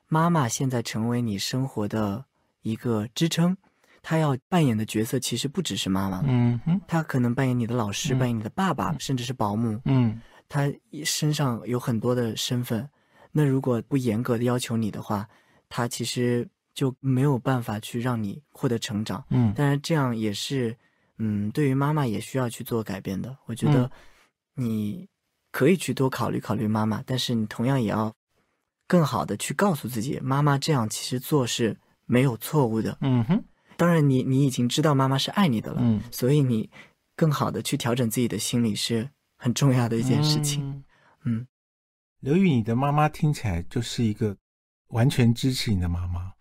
[0.09, 2.24] 妈妈现在成为你生活的
[2.62, 3.57] 一个支撑，
[4.02, 10.20] 她要扮演的角色其实不只是妈妈，嗯哼，她可能扮演你的老师，扮演你的爸爸，甚至是保姆，嗯，
[10.55, 10.73] 她
[11.05, 12.88] 身上有很多的身份，
[13.33, 15.29] 那如果不严格的要求你的话，
[15.69, 20.77] 他其实就没有办法去让你获得成长，嗯，当然这样也是，
[21.19, 23.90] 嗯，对于妈妈也需要去做改变的，我觉得。
[24.57, 25.09] 你
[25.51, 28.14] 可以去多考虑考虑妈妈，但是你同样也要
[28.87, 32.97] 更好的去告诉自己，妈妈这样其实做是没有错误的。
[33.01, 33.43] 嗯哼，
[33.77, 36.71] 当然你你已经知道妈妈是爱你的了，嗯，所以你
[37.17, 39.11] 更好的去调整自己的心理是
[39.44, 40.83] 很重要的一件事情。
[41.24, 41.46] 嗯，
[42.20, 44.35] 刘宇，你的妈妈听起来就是一个
[44.87, 46.33] 完全支持你的妈妈。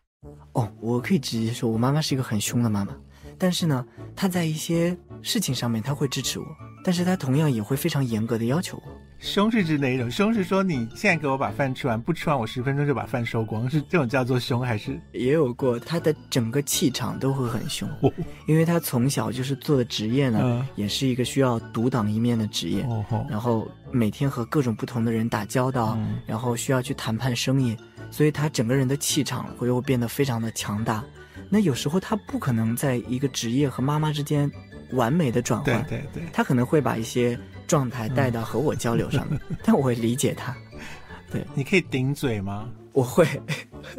[0.53, 2.97] 哦，我可以直接说，我妈妈是一个很凶的妈妈，
[3.43, 6.45] 但是呢，他在一些事情上面他会支持我。
[6.81, 8.83] 但是他同样也会非常严格的要求我。
[9.19, 10.09] 凶是指哪一种？
[10.09, 14.97] 凶是说你现在给我把饭吃完，不吃完我十分钟就把饭收光，是这种叫做凶还是？
[15.11, 17.89] 也有过，他的整个气场都会很凶，
[18.47, 22.85] 因为他从小就是做的职业呢，也是一个需要独当一面的职业，
[23.29, 27.77] 然后每天和各种不同的人打交道，然后需要去谈判生意，
[28.09, 31.03] 所以他整个人的气场会又变得非常的强大。
[31.49, 34.51] 那有时候他不可能在一个职业和妈妈之间。
[34.91, 40.55] 完美的转换，对对对，他可能会把一些状态带到和我交流上面， 但我会理解他。
[41.31, 42.69] 对，你可以顶嘴吗？
[42.91, 43.27] 我会，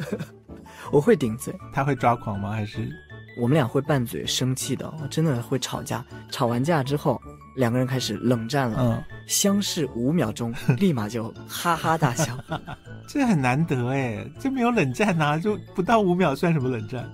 [0.93, 1.53] 我会顶嘴。
[1.73, 2.53] 他会抓狂吗？
[2.53, 2.89] 还是
[3.37, 4.89] 我们俩会拌嘴、生气的？
[5.03, 6.05] 我真的会吵架。
[6.31, 7.21] 吵完架之后，
[7.57, 8.77] 两个人开始冷战了。
[8.79, 12.39] 嗯，相视五秒钟，立马就哈哈大笑。
[13.09, 17.05] 这很难得哎，这没有冷战呐，就不到五秒算什么冷战？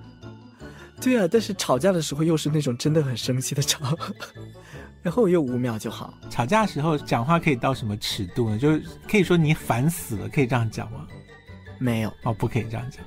[1.01, 3.97] 对啊，但是吵架的时候又是那种真的很生气的吵，
[5.01, 6.13] 然后又五秒就好。
[6.29, 8.59] 吵架的时候讲话可以到什么尺度呢？
[8.59, 11.07] 就是可以说你烦死了，可以这样讲吗？
[11.79, 13.03] 没有哦，不可以这样讲。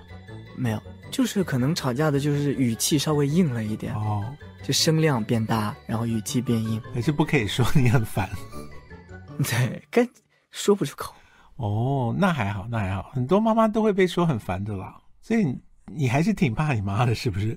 [0.56, 4.24] 没有，就是可能吵架的就是语气稍微硬了一点哦，
[4.64, 6.82] 就声量变大，然后语气变硬。
[6.92, 8.28] 可是不可以说你很烦。
[9.48, 10.08] 对，该
[10.50, 11.14] 说不出口。
[11.56, 17.56] 哦，那还好，那还好，很多妈妈都会被说很烦的啦，所以你还是挺怕你妈的，是不是？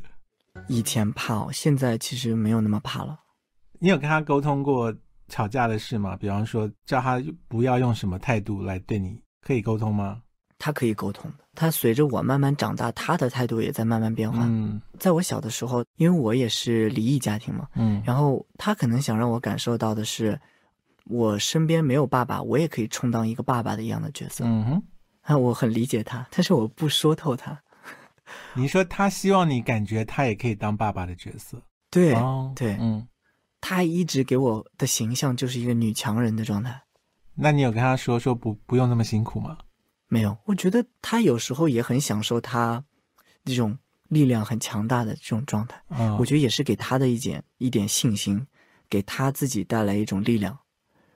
[0.67, 3.19] 以前怕，哦现在其实没有那么怕了。
[3.79, 4.93] 你有跟他沟通过
[5.27, 6.17] 吵架的事吗？
[6.17, 10.21] 比方说叫他不要用什么态度来对你，可以沟通吗？
[10.59, 11.45] 他可以沟通的。
[11.53, 14.39] 他随着我慢慢长大，他的态度也在慢慢变化。
[14.43, 20.39] 嗯，在我小的时候，因为我也是离异家庭嘛，嗯，然后他可能想让我感受到的是，
[21.05, 24.43] 我身边没有爸爸，我也可以充当一个爸爸的一样的角色。
[24.45, 24.83] 嗯哼，
[25.21, 27.59] 啊，我很理解他，但是我不说透他。
[28.53, 33.07] 你说他希望你感觉他也可以当爸爸的角色，对哦，对，嗯，
[33.61, 36.81] 他一直给我的形象就是一个女强人的状态。
[37.35, 39.57] 那你有跟他说说不不用那么辛苦吗？
[40.07, 42.83] 没有，我觉得他有时候也很享受他
[43.43, 45.81] 这种力量很强大的这种状态。
[45.89, 48.47] 嗯，我觉得也是给他的一点一点信心，
[48.89, 50.57] 给他自己带来一种力量。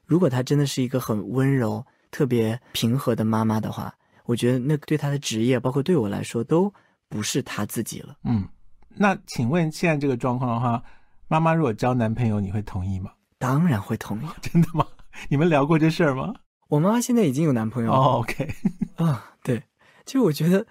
[0.06, 3.96] 如果他真的是一个很温柔、特别平和的妈妈的话，
[4.26, 6.72] 我觉得那对他的职业，包括对我来说，都
[7.12, 8.16] 不是他自己了。
[8.24, 8.48] 嗯，
[8.88, 10.82] 那请问现在这个状况的话，
[11.28, 13.12] 妈妈如果交男朋友，你会同意吗？
[13.38, 14.26] 当然会同意。
[14.42, 14.88] 真的吗？
[15.28, 16.34] 你们聊过这事儿吗？
[16.70, 17.98] 我妈妈现在已经有男朋友了。
[17.98, 18.48] 哦，OK，
[18.96, 19.62] 啊，对，
[20.06, 20.66] 其实我觉得，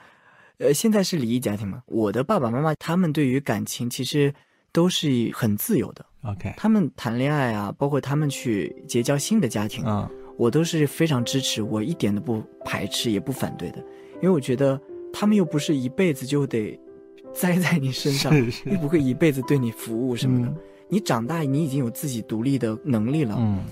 [0.59, 4.35] 呃，现在是离异家庭嘛，我的爸爸妈妈他们对于感情其实
[4.73, 13.79] 都是很自由的，OK，他们谈恋爱啊，包括他们去结交新的家庭，嗯我都是非常支持，我一点都不排斥也不反对的，
[14.17, 14.81] 因为我觉得
[15.13, 16.79] 他们又不是一辈子就得
[17.33, 20.49] 栽在你身上，是是又不会一辈子对你服务什么的。
[20.49, 20.57] 嗯
[20.93, 23.65] 你长大，你已经有自己独立的能力了，嗯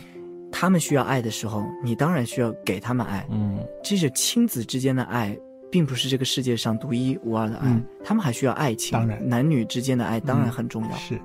[0.53, 3.27] 他们需要爱的时候，你当然需要给他们爱。
[3.29, 5.37] 嗯这是亲子之间的爱，
[5.69, 8.93] 并不是这个世界上独一无二的爱，嗯他们还需要爱情。
[8.97, 10.93] 当然男女之间的爱当然嗯很重要。
[10.93, 11.21] 是，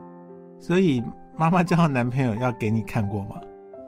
[0.59, 0.99] 所以
[1.37, 3.39] 妈妈叫男朋友要给你看过吗？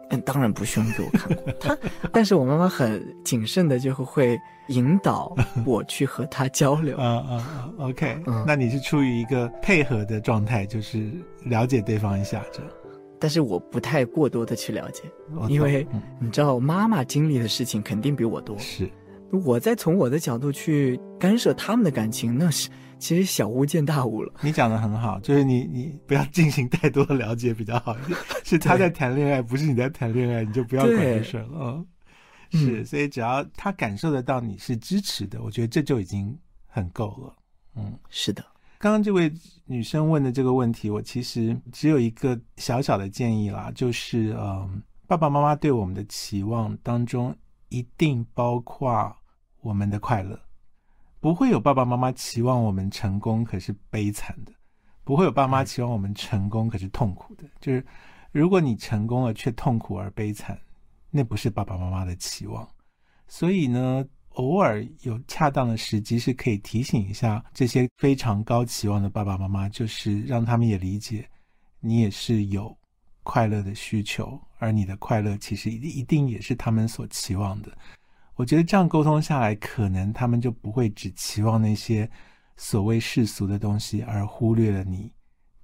[0.10, 1.78] 嗯，当然不需要给我看过他，
[2.12, 6.98] 但是我妈妈很谨慎的就会引导我去和他交流。
[6.98, 11.12] 啊啊啊，OK，嗯那你是处于一个配合的状态，就是
[11.44, 12.44] 了解对方一下。
[13.18, 15.04] 但是我不太过多的去了解，
[15.48, 18.56] 因为嗯你知道，妈妈经历的事情肯定比我多。
[18.60, 18.90] 是
[19.44, 24.34] 我再从我的角度去干涉他们的感情，那是其实小巫见大巫了。
[24.42, 27.96] 你讲的很好，就是你你不要进行太多的了解比较好。
[28.44, 31.58] 是他在谈恋爱，不是你在谈恋爱，你就不要管这事儿了。
[31.60, 31.88] 嗯，
[32.52, 37.36] 是，嗯所以只要他感受得到你是支持的，我觉得这就已经很够了。
[37.76, 38.44] 嗯，是的，
[38.80, 39.32] 刚刚这位
[39.66, 47.36] 女生问的这个问题，我其实只有一个小小的建议啦，就是嗯，爸爸妈妈对我们的期望当中
[47.70, 49.16] 一定包括
[49.62, 50.40] 我们的快乐，
[51.26, 54.52] 不会有爸爸妈妈期望我们成功可是悲惨的，
[55.04, 57.46] 不会有爸妈期望我们成功可是痛苦的。
[57.60, 57.84] 就是
[58.32, 60.56] 如果你成功了却痛苦而悲惨，
[61.10, 62.70] 那不是爸爸妈妈的期望。
[63.28, 71.28] 所以呢，偶尔有恰当的时机是可以提醒一下这些非常高期望的爸爸妈妈，就是让他们也理解
[71.80, 72.78] 你也是有
[73.24, 77.76] 快乐的需求，而你的快乐其实一一定也是他们所期望的。
[78.36, 82.10] 我觉得这样沟通下来，可能他们就不会只期望那些
[82.58, 85.10] 所谓世俗的东西，而忽略了你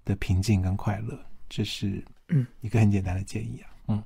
[0.06, 1.20] 的平静跟快乐。
[1.50, 3.70] 这是嗯一个很简单的建议啊。
[3.90, 4.04] 嗯，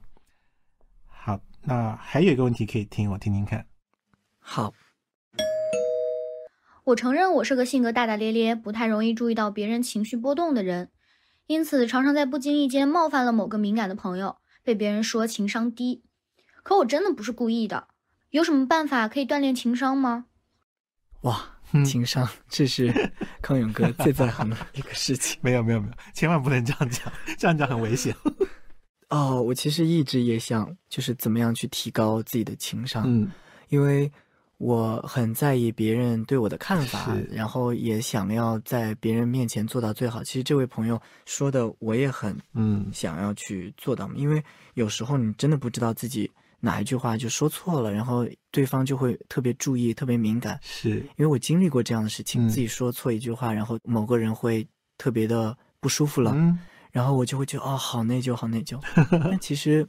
[1.06, 3.63] 好，那还有一个问题可以听，我听听看。
[4.39, 4.73] 好，
[6.86, 10.89] 我承认我是个性格大大咧咧、不太容易注意到别人情绪波动的人，
[11.45, 16.04] 因此常常在不经意间冒犯了某个敏感的朋友，被别人说情商低。
[16.63, 17.89] 可我真的不是故意的，
[18.36, 20.26] 有什么办法可以锻炼情商吗？
[21.21, 22.93] 哇，嗯情商， 这是
[23.41, 25.39] 康永哥 最在行的一个事情。
[25.41, 28.13] 没有没有没有，千万不能这样讲，这样讲很危险。
[29.08, 33.32] 哦，我其实一直也想，就是怎么样去提高自己的情商，嗯
[33.69, 34.12] 因为
[34.58, 40.21] 我很在意别人对我的看法，然后也想要在别人面前做到最好。
[40.21, 44.43] 其实这位朋友说的，我也很嗯想要去做到，因为
[44.74, 50.60] 有时候你真的不知道自己哪一句话就说错了，然后对方就会特别注意、特别敏感。
[50.62, 56.58] 是因为我经历过这样的事情，嗯自己说错一句话，然后某个人会特别的不舒服了，嗯
[56.91, 58.80] 然后我就会觉得哦，好内疚，好内疚。
[59.30, 59.86] 但其实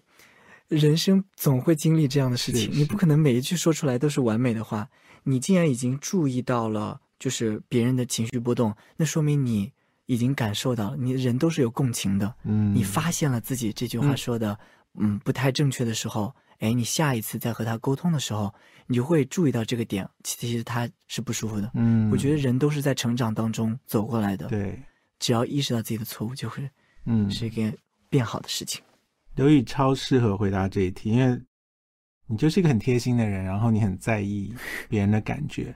[0.69, 4.89] 人生总会经历这样的事情，你不可能每一句说出来都是完美的话。
[5.23, 9.73] 你既然已经注意到了，就是别人的情绪波动，那说明你
[10.07, 12.35] 已经感受到了，你人都是有共情的。
[12.45, 14.59] 嗯，你发现了自己这句话嗯说的，
[14.99, 18.53] 嗯，不太正确的时候，哎，你下一次再和他沟通的时候，
[18.87, 21.71] 你就会注意到这个点，其实他是不舒服的。
[21.75, 24.81] 嗯，我觉得人都是在成长当中走过来的，对，
[25.19, 26.69] 只要意识到自己的错误，就会
[27.05, 27.77] 嗯，是一件
[28.09, 28.83] 变好的事情。
[29.35, 31.41] 刘宇超适合回答这一题，因为
[32.27, 34.53] 你就是一个很贴心的人，然后你很在意
[34.89, 35.75] 别人的感觉。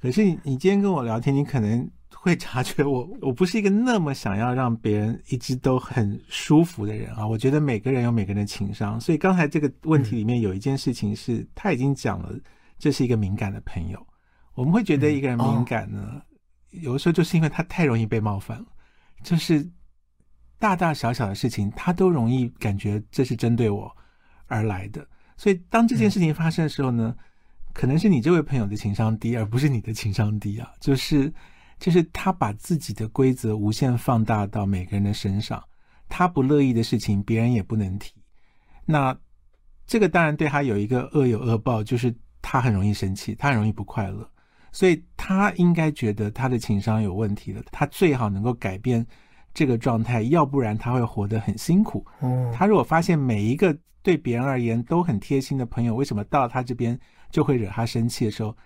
[0.00, 1.90] 可是你你今天跟我聊天，你可能
[2.28, 7.26] 会察觉我 我不是一个那么想要让别人一直都很舒服的人啊。
[7.26, 12.32] 我觉得每个人有每个人的情商，所以刚才这个问题里面有一件事情是，他已经讲了，
[12.78, 14.06] 这是一个敏感的朋友。
[14.54, 16.20] 我们会觉得一个人敏感呢，
[16.70, 18.66] 有的时候就是因为他太容易被冒犯了，
[19.22, 19.66] 就是
[20.58, 23.90] 大大小小的事情，他都容易感觉这是针对我
[24.46, 25.06] 而来的。
[25.36, 27.14] 所以当这件事情发生的时候呢，
[27.72, 30.68] 可能是你这位朋友的情商低，而不是你的情商低啊。
[30.80, 31.32] 就是
[31.78, 35.62] 就是他把自己的规则无限放大到每个人的身上，
[36.08, 38.12] 他不乐意的事情，别人也不能提。
[38.84, 39.16] 那
[39.86, 44.28] 这个当然对他有一个恶有恶报，就是他很容易生气，他很容易不快乐，
[44.72, 47.62] 所以他应该觉得他的情商有问题了。
[47.70, 49.06] 他最好能够改变
[49.54, 52.04] 这个状态，要不然他会活得很辛苦。
[52.20, 56.98] 嗯，他如果发现每一个对别人而言都很贴心的朋友，为什么到他这边
[57.30, 58.56] 就会惹他生气的时候？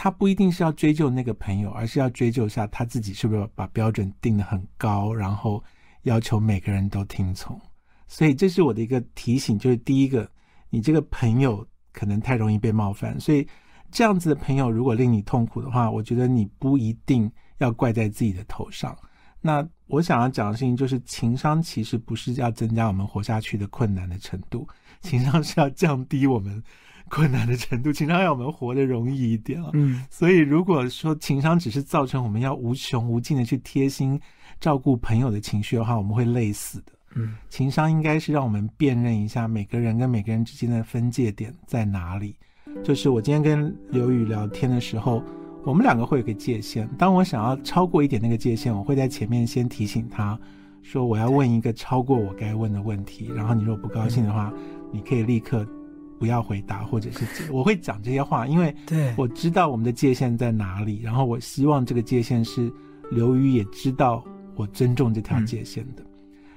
[0.00, 5.60] 他不一定是要追究那个朋友，而是要追究一下他自己是不是把标准定得很高，然后
[6.02, 7.60] 要求每个人都听从。
[8.06, 10.30] 所以这是我的一个提醒，就是第一个，
[10.70, 13.44] 你这个朋友可能太容易被冒犯，所以
[13.90, 18.96] 这样子的朋友如果令你痛苦的话，我觉得你不一定要怪在自己的头上。
[19.40, 24.64] 那我想要讲的事情就是，情商其实不是要增加我们活下去的困难的程度，
[25.00, 26.62] 情商是要降低我们。
[27.10, 29.70] 困难的程度，情商要我们活得容易一点啊。
[29.72, 34.20] 嗯，所以如果说情商只是造成我们要无穷无尽的去贴心
[34.60, 36.92] 照顾朋友的情绪的话，我们会累死的。
[37.14, 42.36] 嗯，情商应该是让我们辨认一下每个人跟每个人之间的分界点在哪里。
[42.84, 45.22] 就是我今天跟刘宇聊天的时候，
[45.64, 46.86] 我们两个会有个界限。
[46.98, 50.38] 当我想要超过一点那个界限，我会在前面先提醒他
[50.82, 54.52] 说我要问一个超过我该问的问题，然后你如果不高兴的话，
[54.92, 55.66] 你可以立刻。
[56.18, 58.74] 不要回答，或者是我会讲这些话，因为
[59.16, 61.00] 我知道我们的界限在哪里。
[61.02, 62.72] 然后我希望这个界限是
[63.10, 64.24] 刘宇也知道
[64.56, 66.02] 我尊重这条界限的。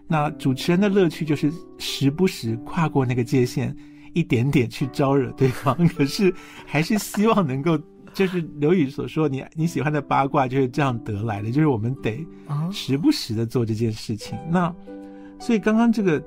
[0.07, 3.75] 那主持人的乐趣就是时不时跨过那个界限，
[4.13, 5.75] 一点点去招惹对方。
[5.89, 6.33] 可是
[6.65, 7.79] 还是希望能够，
[8.13, 11.51] 就是刘宇所说，你你喜欢的八卦就是这样得来的。
[11.51, 12.25] 就是我们得
[12.71, 14.37] 时不时的做这件事情。
[14.49, 14.73] 那
[15.39, 16.21] 所以刚刚这个。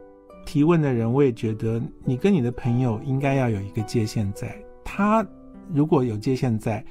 [0.45, 4.57] 提问的人，我也觉得你跟你的朋友应该要有一个界限在。
[4.85, 5.27] 他
[5.73, 6.85] 如果有界限在，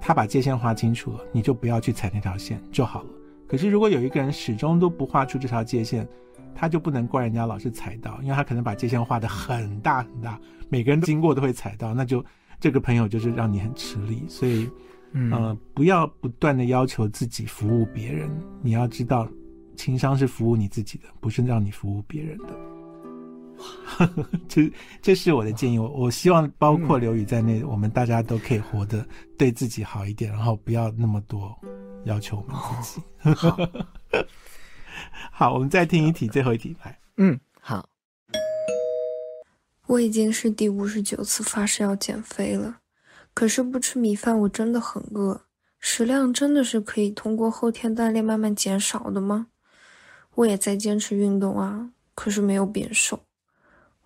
[0.00, 3.08] 他把界限划清楚了，你就不要去踩那条线就好了。
[3.46, 6.06] 可是如果有一个人始终都不画出这条界限，
[6.54, 10.38] 他就不能怪人家老是踩到，因为他可能把界限画的很大很大，
[10.68, 12.24] 每个人经过都会踩到，那就
[12.58, 14.24] 这个朋友就是让你很吃力。
[14.28, 14.68] 所以，
[15.30, 18.28] 呃，不要不断的要求自己服务别人，
[18.62, 19.28] 你要知道。
[19.76, 22.58] 情商是服务你自己的，不是让你服务别人的。
[24.48, 24.70] 这
[25.00, 25.78] 这是我的建议。
[25.78, 29.06] 我我希望包括刘宇在内，我们大家都可以活得
[29.38, 31.56] 对自己好一点，然后不要那么多
[32.04, 33.06] 要求我们自己。
[35.30, 36.98] 好，我们再听一题，最后一题来。
[37.16, 37.88] 嗯，好。
[39.86, 42.78] 我已经是第五十九次发誓要减肥了，
[43.32, 45.42] 可是不吃米饭我真的很饿。
[45.78, 49.46] 食量真的是可以通过后天锻炼慢慢减少的吗？
[50.36, 53.20] 我也在坚持运动啊，可是没有变瘦，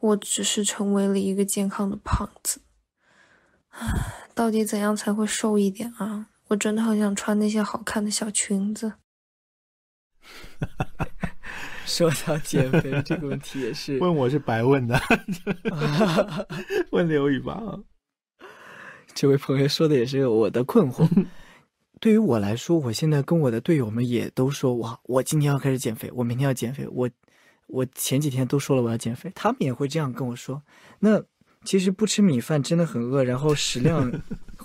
[0.01, 2.61] 我只是成为了一个健康的胖子。
[3.71, 6.29] 唉，到底怎样才会瘦一点啊？
[6.49, 8.95] 我真的很想穿那些好看的小裙子。
[11.87, 15.01] 说到减肥这个问题，也是 问我是白问的，
[16.91, 17.61] 问刘宇吧。
[19.13, 21.09] 这位朋友说的也是我的困惑。
[22.01, 27.09] 对于我来说，我现在跟我的队友们也都说，哇，我今天要开始减肥，我明天要减肥，我，
[27.67, 30.63] 我前几天都说了我要减肥，他们也会这样跟我说。
[30.99, 31.23] 那
[31.63, 34.11] 其实不吃米饭真的很饿，然后食量。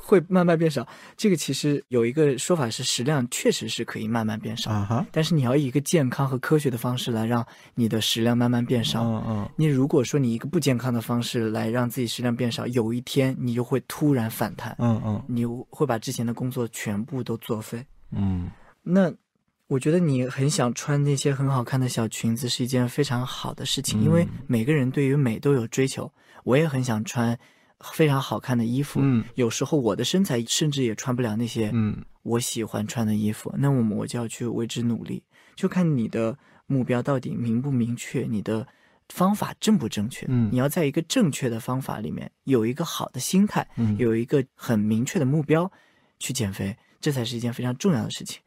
[0.08, 0.88] 会慢慢变少，
[1.18, 7.43] 这个其实有一个说法是食量确实是可以慢慢变少，但是你要以一个健康和科学的方式来让
[7.74, 9.03] 你的食量慢慢变少。
[9.03, 14.76] 嗯嗯，你如果说你一个不健康的方式来让自己食量变少，有一天你就会突然反弹。
[14.78, 17.84] 嗯嗯，你会把之前的工作全部都作废。
[18.12, 18.51] 嗯，
[18.84, 19.12] 那
[19.66, 26.12] 我觉得你很想穿那些很好看的小裙子是一件非常好的事情，因为每个人对于美都有追求，
[26.43, 27.36] 我也很想穿。
[27.94, 35.24] 非常好看的衣服，嗯，有时候我的身材甚至也穿不了那些，嗯，我喜欢穿的衣服，那我们我就要去为之努力，
[35.56, 38.68] 就看你的目标到底明不明确，你的
[39.10, 45.72] 方法正不正确，嗯，你要在一个正确的方法里面有一个好的心态，嗯，有一个很明确的目标
[46.20, 48.42] 去减肥，这才是一件非常重要的事情。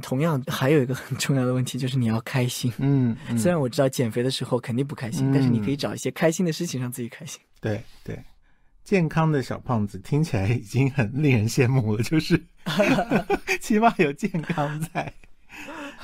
[0.00, 8.18] 同样，还有一个很重要的问题就是你要开心，嗯，虽然我知道减肥的时候肯定不开心，但是你可以找一些开心的事情让自己开心，对对。
[8.84, 12.40] 健康的小胖子听起来已经很令人羡慕了，就是
[13.60, 15.12] 起码有健康在。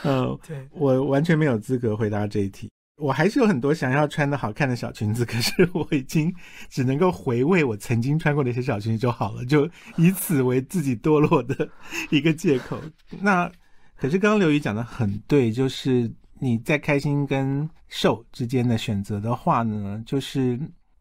[0.05, 2.71] 嗯，对我完全没有资格回答这一题。
[2.97, 6.33] 我还是有很多想要穿的好看的小裙子，可是 我已经
[6.69, 11.69] 只能够回味我曾经穿过的一些小裙子就好了，就以此为自己堕落的
[12.11, 12.81] 一个借口。
[13.21, 13.51] 那
[13.97, 16.11] 可是刚刚刘宇讲的很对，就是
[16.41, 20.59] 你在开心跟瘦之间的选择的话呢，就是。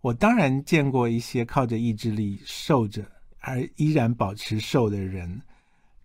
[0.07, 3.03] 我当然见过一些靠着意志力瘦着
[3.41, 5.41] 而依然保持瘦的人，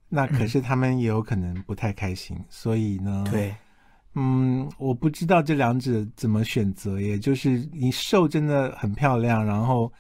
[0.08, 3.54] 那可是他们也有可能不太开心，所以呢，对，
[4.16, 9.92] 嗯，我不知道这两者怎么选择，也就是你瘦真的很漂亮，然后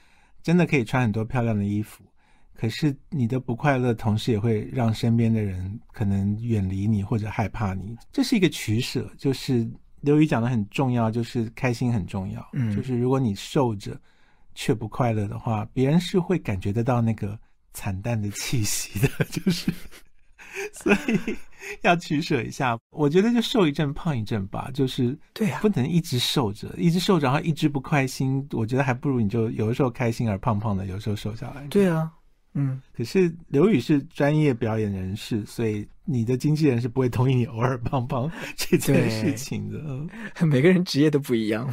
[0.42, 2.02] 真的可以穿很多漂亮的衣服，
[2.56, 9.08] 可是你的不快乐，同时也会让身边的人可能远离你或者害怕你，这是一个取舍。
[9.16, 9.70] 就是
[10.02, 13.98] 刘宇讲的很重要，就是开心很重要，嗯就是如果你瘦着
[14.54, 17.38] 却不快乐的话，别人是会感觉得到那个
[17.72, 19.72] 惨淡的气息的， 就是。
[20.74, 21.34] 所以
[21.80, 28.46] 要取舍一下，我觉得就瘦一阵胖一阵吧，就是对呀不能一直瘦着，一直瘦着，然后一直不开心。
[28.50, 31.66] 我觉得还不如你就有的时候开心而胖胖的，有时候瘦下来。
[31.68, 32.12] 对啊，
[32.54, 39.78] 嗯，可是刘宇是专业表演人士，所以你的经纪人是不会同意你偶尔胖胖 这件事情的。
[39.78, 40.08] 嗯
[40.46, 41.68] 每个人职业都不一样。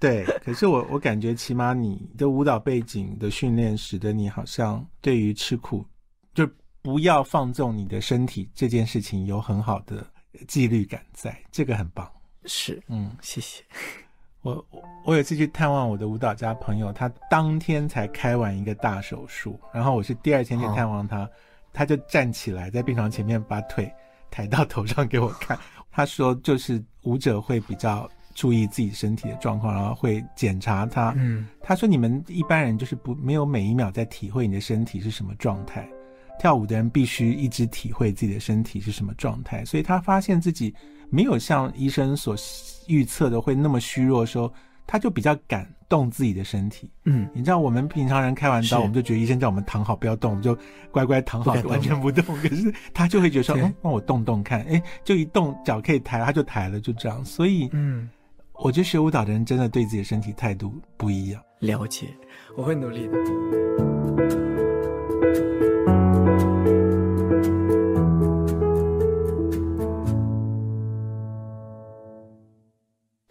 [0.00, 5.86] 对，可是我我感觉起码你的舞蹈背景的训练，使得你好像对于吃苦，
[6.34, 6.46] 就
[6.82, 10.06] 不要放纵你的身体这件事情有很好的
[10.48, 12.10] 纪律感在，这个很棒。
[12.44, 13.62] 是，嗯，谢谢。
[14.44, 21.28] 我我我有一次去探望我的舞蹈家朋友，他当天才开完一个大手术，然后我是第二天去探望他，
[21.72, 23.90] 他就站起来在病床前面把腿
[24.30, 25.58] 抬到头上给我看。
[25.90, 31.14] 他说，就是舞者会比较注意自己身体的状况，然后会检查他。
[31.16, 35.88] 嗯，他说，你们一般人就是不没有每一秒在体会你的身体是什么状态，
[36.38, 40.74] 跳舞的人必须一直体会自己的身体是什么状态，所以他发现自己
[41.08, 42.36] 没有像医生所
[42.86, 44.52] 预测的会那么虚弱的时候，
[44.86, 46.90] 他就比较敢动自己的身体。
[47.04, 50.56] 嗯，你知道，我们平常人开完是刀，我们就觉得医生叫我们躺好不要动，我们就
[50.90, 52.24] 乖乖躺好完全不动。
[52.38, 57.24] 可是他就会觉得说，对嗯，让我动动看，哎，就一动脚可以抬，他就抬了，就这样。
[57.24, 58.08] 所以，嗯，
[58.54, 61.42] 我觉得学舞蹈的人真的对自己的身体态度不一样。
[61.60, 62.08] 了解，
[62.56, 63.18] 我会努力的。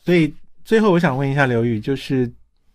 [0.04, 0.34] 所以
[0.66, 2.32] 最后我想问一下刘宇，就是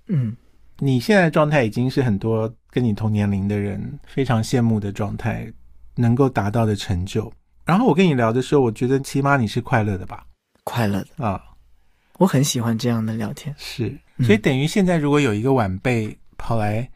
[0.06, 0.34] 嗯，
[0.78, 5.46] 你现在的状态已经是很多跟你同年龄的人非常羡慕的状态，
[5.94, 7.30] 能够达到的成就。
[7.64, 10.24] 然后我跟你聊的时候，我觉得起码你是快乐的吧？
[10.64, 11.42] 快乐的，啊，
[12.18, 13.54] 我很喜欢这样的聊天。
[13.58, 13.88] 是。
[14.16, 16.90] 嗯所以等于现在如果有一个晚辈跑来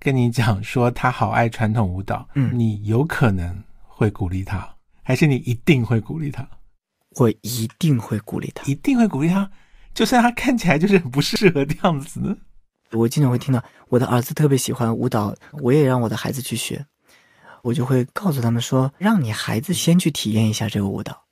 [0.00, 3.56] 跟你讲说他好爱传统舞蹈，嗯你有可能
[3.86, 4.68] 会鼓励他，
[5.02, 6.48] 还是你一定会鼓励他？
[7.16, 8.64] 我一定会鼓励他。
[8.66, 9.50] 一定会鼓励他，
[9.94, 12.36] 就算他看起来就是很不适合的样子呢？
[12.92, 16.84] 我经常会听到我的儿子特别喜欢舞蹈，我也让我的孩子去学，
[17.62, 21.24] 我就会告诉他们说，让你孩子先去体验一下这个舞蹈。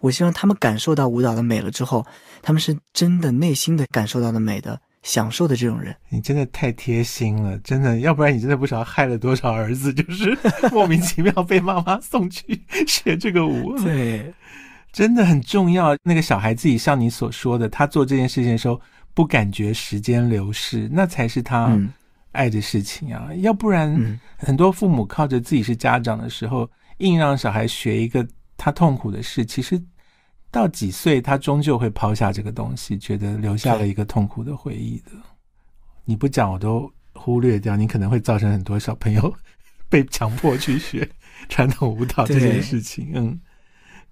[0.00, 2.06] 我希望他们感受到舞蹈的美了之后，
[2.42, 5.96] 他们是真的内心的感受到的美的，享受的这种人。
[6.08, 10.38] 你真的太贴心了，真的，要不然你真的不知道害了多少儿子，就是
[10.70, 13.76] 莫名其妙被妈妈送去学这个舞。
[13.82, 14.32] 对，
[14.92, 15.96] 真的很重要。
[16.02, 18.80] 那个小孩自己像你所说的，他做这件事情的时候
[19.14, 21.92] 不感觉时间流逝，那才是他嗯
[22.32, 23.28] 爱的事情啊。
[23.36, 26.68] 要不然，嗯，很多父母靠着自己是家长的时候，
[26.98, 28.26] 硬让小孩学一个
[28.56, 29.80] 他痛苦的事，其实
[30.50, 35.12] 到几岁他终究会抛下这个东西，觉得留下了一个痛苦的回忆的。
[36.04, 39.34] 你不讲我都忽略掉，你可能会造成很多小朋友
[39.90, 41.08] 被强迫去学
[41.48, 43.10] 传统舞蹈这件事情。
[43.14, 43.38] 嗯，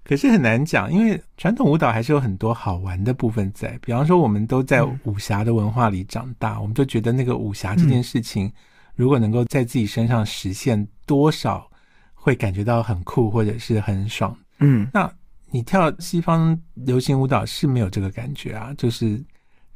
[0.07, 3.77] 可是很难讲，因为传统舞蹈还是有很多好玩的部分在。
[3.81, 8.49] 比方说，我们都在嗯武侠的文化里长大，我们就觉得那个武侠这件事情，
[8.95, 11.69] 如果能够在自己身上实现，多少
[12.13, 14.33] 会感觉到很酷或者是很爽。
[14.59, 15.11] 嗯，那
[15.51, 19.21] 你跳西方流行舞蹈是没有这个感觉啊，就是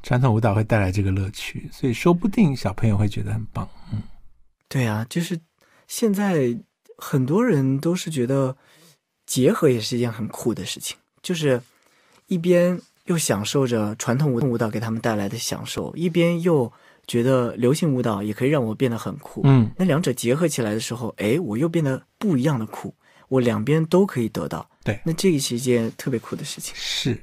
[0.02, 3.68] 传统舞蹈会带来这个乐趣，所以说不定小朋友会觉得很棒。
[3.92, 4.02] 嗯，
[4.70, 5.38] 对啊，就是
[5.88, 6.58] 现在
[6.98, 8.56] 很多人都是觉得
[9.32, 11.62] 结合也是一件很酷的事情，就是
[12.28, 16.70] 一边又享受着传统舞舞蹈给他们带来的享受，一边又
[17.08, 19.40] 觉得流行舞蹈也可以让我变得很酷。
[19.46, 22.94] 嗯，那两者结合起来的时候，哎，我又变得不一样的酷，
[23.30, 24.70] 我两边都可以得到。
[24.84, 26.74] 对那这个是一件特别酷的事情。
[26.76, 27.18] 是。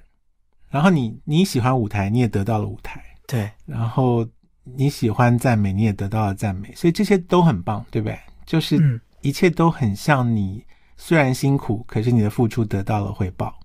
[0.71, 3.05] 然后你你喜欢舞台，你也得到了舞台。
[3.27, 4.27] 对，然后
[4.65, 8.19] 你喜欢赞美，你也得到了赞美，所以这些都很棒，对不对？
[8.47, 10.65] 就是嗯一切都很像你，
[10.99, 13.59] 虽然辛苦，可是你的付出得到了回报。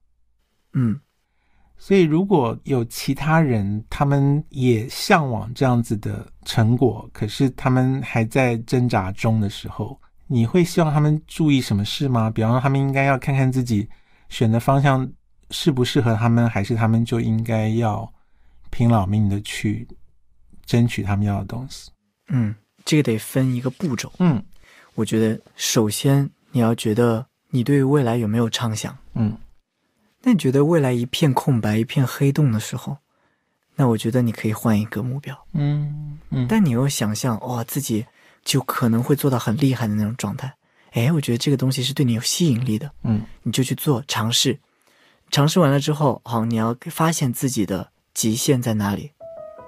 [0.72, 0.98] 嗯
[1.76, 12.30] 所以如果有其他人，他们也向往这样子的成果，可是他们还在挣扎中的时候，你会希望他们注意什么事吗？
[12.30, 13.86] 比方说，他们应该要看看自己
[14.30, 15.12] 选的方向
[15.50, 18.10] 适不适合他们，还是他们就应该要
[18.70, 19.86] 拼老命的去
[20.66, 21.92] 争取他们要的东西？
[22.30, 22.56] 嗯，
[22.86, 24.10] 这个得分一个步骤。
[24.20, 24.42] 嗯
[24.96, 28.98] 我觉得首先你要觉得你对未来有没有畅想？
[29.16, 29.38] 嗯，
[30.22, 32.98] 那你觉得未来一片空白、一片黑洞的时候，
[33.76, 35.38] 那我觉得你可以换一个目标。
[35.54, 38.06] 嗯嗯，但你又想象哇，自己
[38.44, 40.54] 就可能会做到很厉害的那种状态。
[40.92, 42.92] 哎，我觉得这个东西是对你有吸引力的。
[43.04, 44.60] 嗯，你就去做尝试，
[45.32, 49.12] 尝试完了之后，好，你要发现自己的极限在哪里。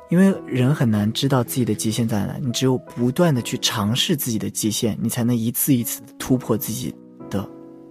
[0.10, 6.94] 因为人很难知道自己的极限在哪，你只有不断的去尝试自己的极限，你才能一次一次的突破自己
[7.30, 7.48] 的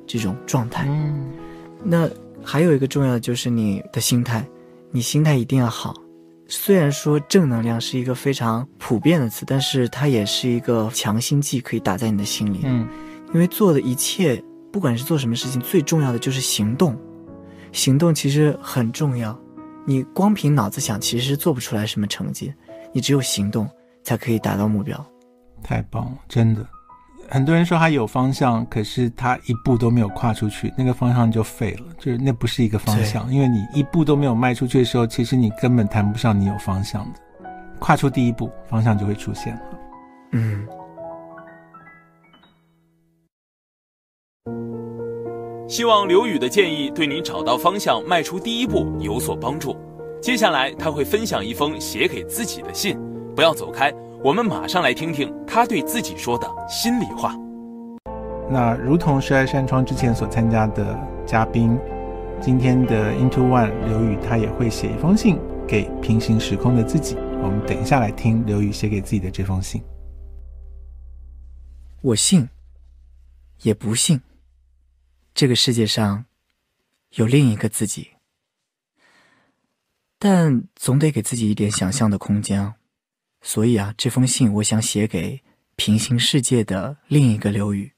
[0.07, 0.87] 这种状态。
[0.89, 1.33] 嗯，
[1.83, 2.09] 那
[2.43, 4.47] 还有一个重要的就是你的心态，
[4.91, 5.95] 你心态一定要好。
[6.47, 12.61] 虽然说正能量是一个非常普遍的词，但是它也是一个强心剂，可以打在你的心里。
[12.65, 12.87] 嗯，
[13.33, 14.41] 因为做的一切，
[14.71, 16.97] 不管是做什么事情，最重要的就是行动，
[17.73, 19.37] 行动其实很重要。
[19.87, 22.53] 你光凭脑子想，其实是做不出来什么成绩。
[22.93, 23.69] 你只有行动，
[24.03, 25.05] 才可以达到目标。
[25.63, 26.67] 太棒了，真的。
[27.29, 31.87] 很多人说他有方向，可是他一步都没有跨出去，那个方向就废了。
[31.99, 37.21] 就是那不是一个方向，因为你一步都没有迈出去的时候，其实你根本谈不上你有方向的。
[37.79, 39.63] 跨出第一步，方向就会出现了。
[40.33, 40.67] 嗯。
[45.75, 49.77] 希望刘宇的建议对您找到方向、迈出第一步有所帮助。
[50.23, 52.97] 接下来他会分享一封写给自己的信，
[53.35, 57.37] 不要走开，我们马上来听听他对自己说的心里话。
[58.49, 60.97] 那如同十二扇窗之前所参加的
[61.27, 61.77] 嘉宾，
[62.41, 67.17] 今天的 Into One 刘宇他也会写一封信给平行时空的自己。
[67.43, 69.83] 我们等一下来听刘宇写给自己的这封信。
[72.01, 72.49] 我信，
[73.63, 74.21] 也不信。
[75.35, 76.27] 这个世界上
[77.17, 78.13] 有另一个自己，
[80.17, 82.73] 但总得给自己一点想象的空间。
[83.43, 85.43] 所以啊，这封信我想写给
[85.75, 87.93] 平行世界的另一个刘宇。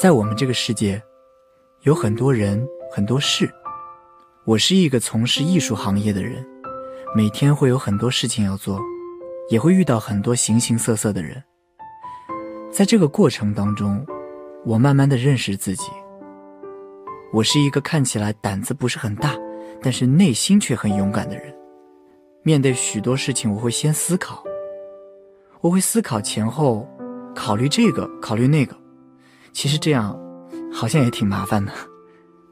[0.00, 1.02] 在我们这个世界，
[1.82, 3.52] 有很多人，很多事。
[4.44, 6.46] 我是一个从事艺术行业的人，
[7.16, 8.80] 每天会有很多事情要做，
[9.50, 11.42] 也会遇到很多形形色色的人。
[12.72, 14.06] 在这个过程当中，
[14.64, 15.90] 我慢慢的认识自己。
[17.32, 19.34] 我是一个看起来胆子不是很大，
[19.82, 21.52] 但是内心却很勇敢的人。
[22.44, 24.44] 面对许多事情，我会先思考，
[25.60, 26.88] 我会思考前后，
[27.34, 28.76] 考虑这个，考虑那个。
[29.52, 30.16] 其实这样，
[30.72, 31.72] 好像也挺麻烦的，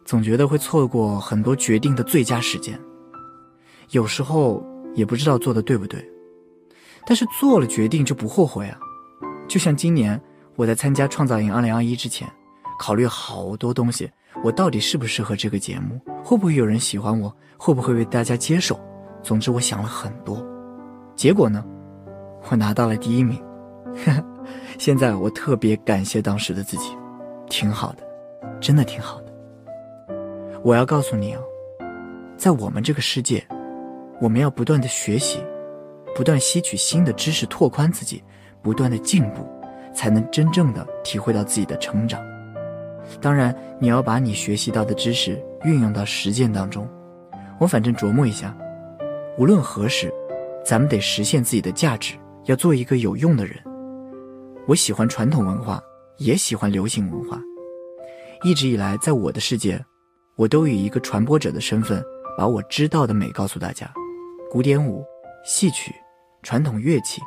[0.05, 2.77] 总觉得会错过很多决定的最佳时间。
[3.91, 6.05] 有时候也不知道做的对不对，
[7.07, 8.77] 但是做了决定就不后悔啊。
[9.47, 10.21] 就像今年。
[10.61, 12.29] 我在参加创造营二零二一之前，
[12.79, 14.11] 考虑好多东西，
[14.45, 18.79] 我到底适不适合这个节目，会不会有人喜欢我，会不会被大家接受？
[19.23, 20.47] 总之，我想了很多，
[21.17, 21.65] 结果呢，
[22.51, 23.43] 我拿到了第一名。
[24.77, 26.95] 现在我特别感谢当时的自己，
[27.49, 28.03] 挺好的，
[28.61, 29.33] 真的挺好的。
[30.63, 31.41] 我要告诉你啊，
[32.37, 33.43] 在我们这个世界，
[34.21, 35.43] 我们要不断的学习，
[36.15, 38.23] 不断吸取新的知识，拓宽自己，
[38.61, 39.49] 不断的进步。
[39.95, 42.21] 才能真正的体会到自己的成长。
[43.21, 46.89] 当然，你要把你学习到的知识运用到实践当中。
[47.59, 48.57] 我反正琢磨一下，
[49.37, 50.13] 无论何时，
[50.65, 52.15] 咱们得实现自己的价值，
[52.45, 53.57] 要做一个有用的人。
[54.67, 55.81] 我喜欢传统文化，
[56.19, 57.41] 也喜欢流行文化。
[58.43, 59.85] 一直以来，在我的世界，
[60.37, 62.03] 我都以一个传播者的身份，
[62.39, 63.91] 把我知道的美告诉大家。
[64.51, 65.05] 古典舞、
[65.45, 65.95] 戏曲、
[66.43, 67.21] 传统乐器，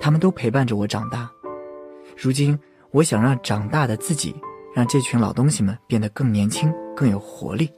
[0.00, 1.30] 他们都陪伴着我长大。
[2.20, 2.58] 如今，
[2.90, 4.34] 我想让长大的自己，
[4.74, 7.70] 让这群老东西们变得更年轻、更有活力。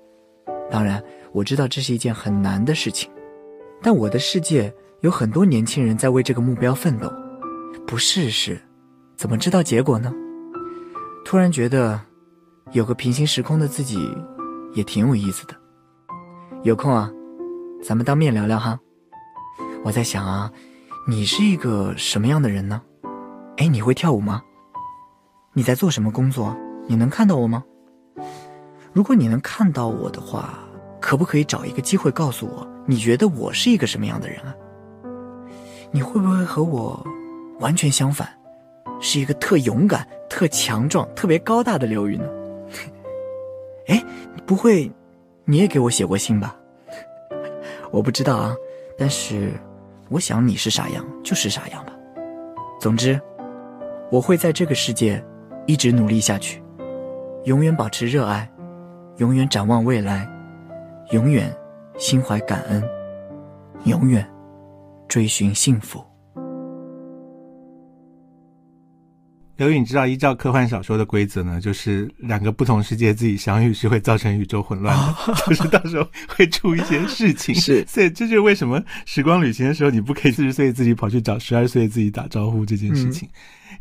[0.71, 3.11] 当然，我知道这是一件很难的事情，
[3.83, 7.13] 但我的世界有很多年轻人在为这个目标奋斗。
[7.87, 8.59] 不试试，
[9.15, 10.11] 怎么知道结果呢？
[11.23, 12.01] 突然觉得，
[12.73, 14.11] 有个平行时空的自己，
[14.73, 15.55] 也挺有意思的。
[16.63, 17.13] 有空啊，
[17.83, 18.81] 咱们当面聊聊哈。
[19.85, 20.51] 我在想啊，
[21.07, 22.81] 你是一个什么样的人呢？
[23.61, 24.43] 哎，你会跳舞吗？
[25.53, 26.57] 你在做什么工作？
[26.87, 27.63] 你能看到我吗？
[28.95, 30.61] 如果你能看到我的话，
[30.99, 34.55] 可不可以找一个机会告诉我，你觉得我是一个什么样的人啊？
[35.91, 37.07] 你会不会和我
[37.59, 38.27] 完全相反，
[38.99, 42.25] 是一个特勇敢、特强壮、特别高大的刘宇呢？
[43.89, 44.03] 哎，
[44.47, 44.91] 不会，
[45.45, 46.57] 你也给我写过信吧？
[47.93, 48.57] 我不知道啊，
[48.97, 49.53] 但是
[50.09, 51.93] 我想你是啥样就是啥样吧。
[52.81, 53.21] 总之。
[54.11, 55.25] 我会在这个世界
[55.67, 56.61] 一直努力下去，
[57.45, 58.51] 永远保持热爱，
[59.19, 60.29] 永远展望未来，
[61.13, 61.55] 永远
[61.97, 62.83] 心怀感恩，
[63.85, 64.29] 永远
[65.07, 66.05] 追寻幸福。
[69.57, 77.55] 刘宇，你知道依照科幻小说的规则呢，就是两个不同世界自己相遇是会造成宇宙混乱的， 就是到时候会出一些事情。
[77.61, 83.29] 是，所以这就是为什么时光旅行的时候，你不可以四十岁自己跑去找十二岁自己打招呼这件事情。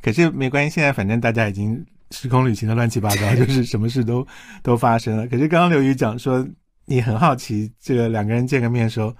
[0.02, 4.26] 可是没关系，现在反正大家已经时空旅行的乱七八糟，就是什么事都
[4.64, 5.28] 都发生了。
[5.28, 6.48] 可是刚刚刘宇讲说，
[6.86, 9.16] 你很好奇这个两个人见个面的时候，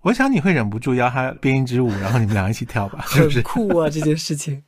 [0.00, 3.04] 我想你会忍不住邀他编一支舞，然后你们俩一起跳吧？
[3.08, 3.42] 是不是？
[3.44, 4.62] 酷啊，这件事情。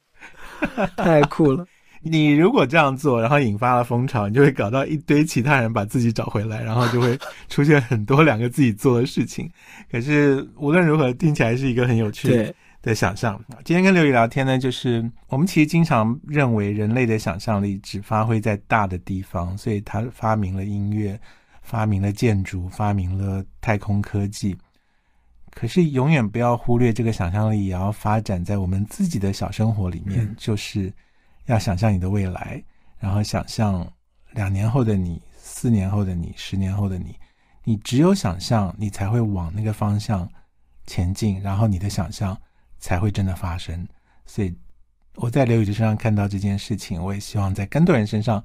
[0.97, 1.67] 太酷了！
[2.07, 7.19] 你如果这样做，然后引发了风潮，你就会搞到一堆其他人把自己找回来，然后就会
[7.49, 9.51] 出现很多两个自己做的事情。
[9.91, 12.55] 可是无论如何，听起来是一个很有趣
[12.85, 13.43] 的想象。
[13.65, 21.19] 今天跟刘宇聊天呢，就是我们其实经常认为人类的想象力只发挥在大的地方，所以他发明了音乐，
[21.63, 24.55] 发明了建筑，发明了太空科技。
[25.51, 30.35] 可是永远不要忽略这个想象力，也要发展在我们自己的小生活里面。
[30.37, 30.93] 就是
[31.47, 32.63] 要想象你的未来，
[32.99, 33.91] 然后想象
[34.33, 37.17] 两年后的你、四年后的你、十年后的你。
[37.63, 40.29] 你只有想象，你才会往那个方向
[40.87, 42.37] 前进，然后你的想象
[42.85, 43.89] 才会真的发生。
[44.27, 44.55] 所以
[45.15, 48.45] 我在刘宇的身上看到这件事情，我也希望在更多人身上，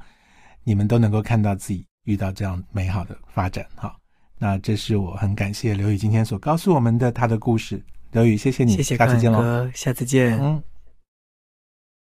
[0.63, 3.67] 你们都能够看到自己遇到这样美好的发展。
[3.75, 3.93] 哈。
[4.37, 7.83] 那这是我很感谢刘宇今天所告诉我们的他的故事。
[8.13, 10.39] 刘宇，谢谢你，谢谢下次见喽，下次见。
[10.39, 10.63] 嗯。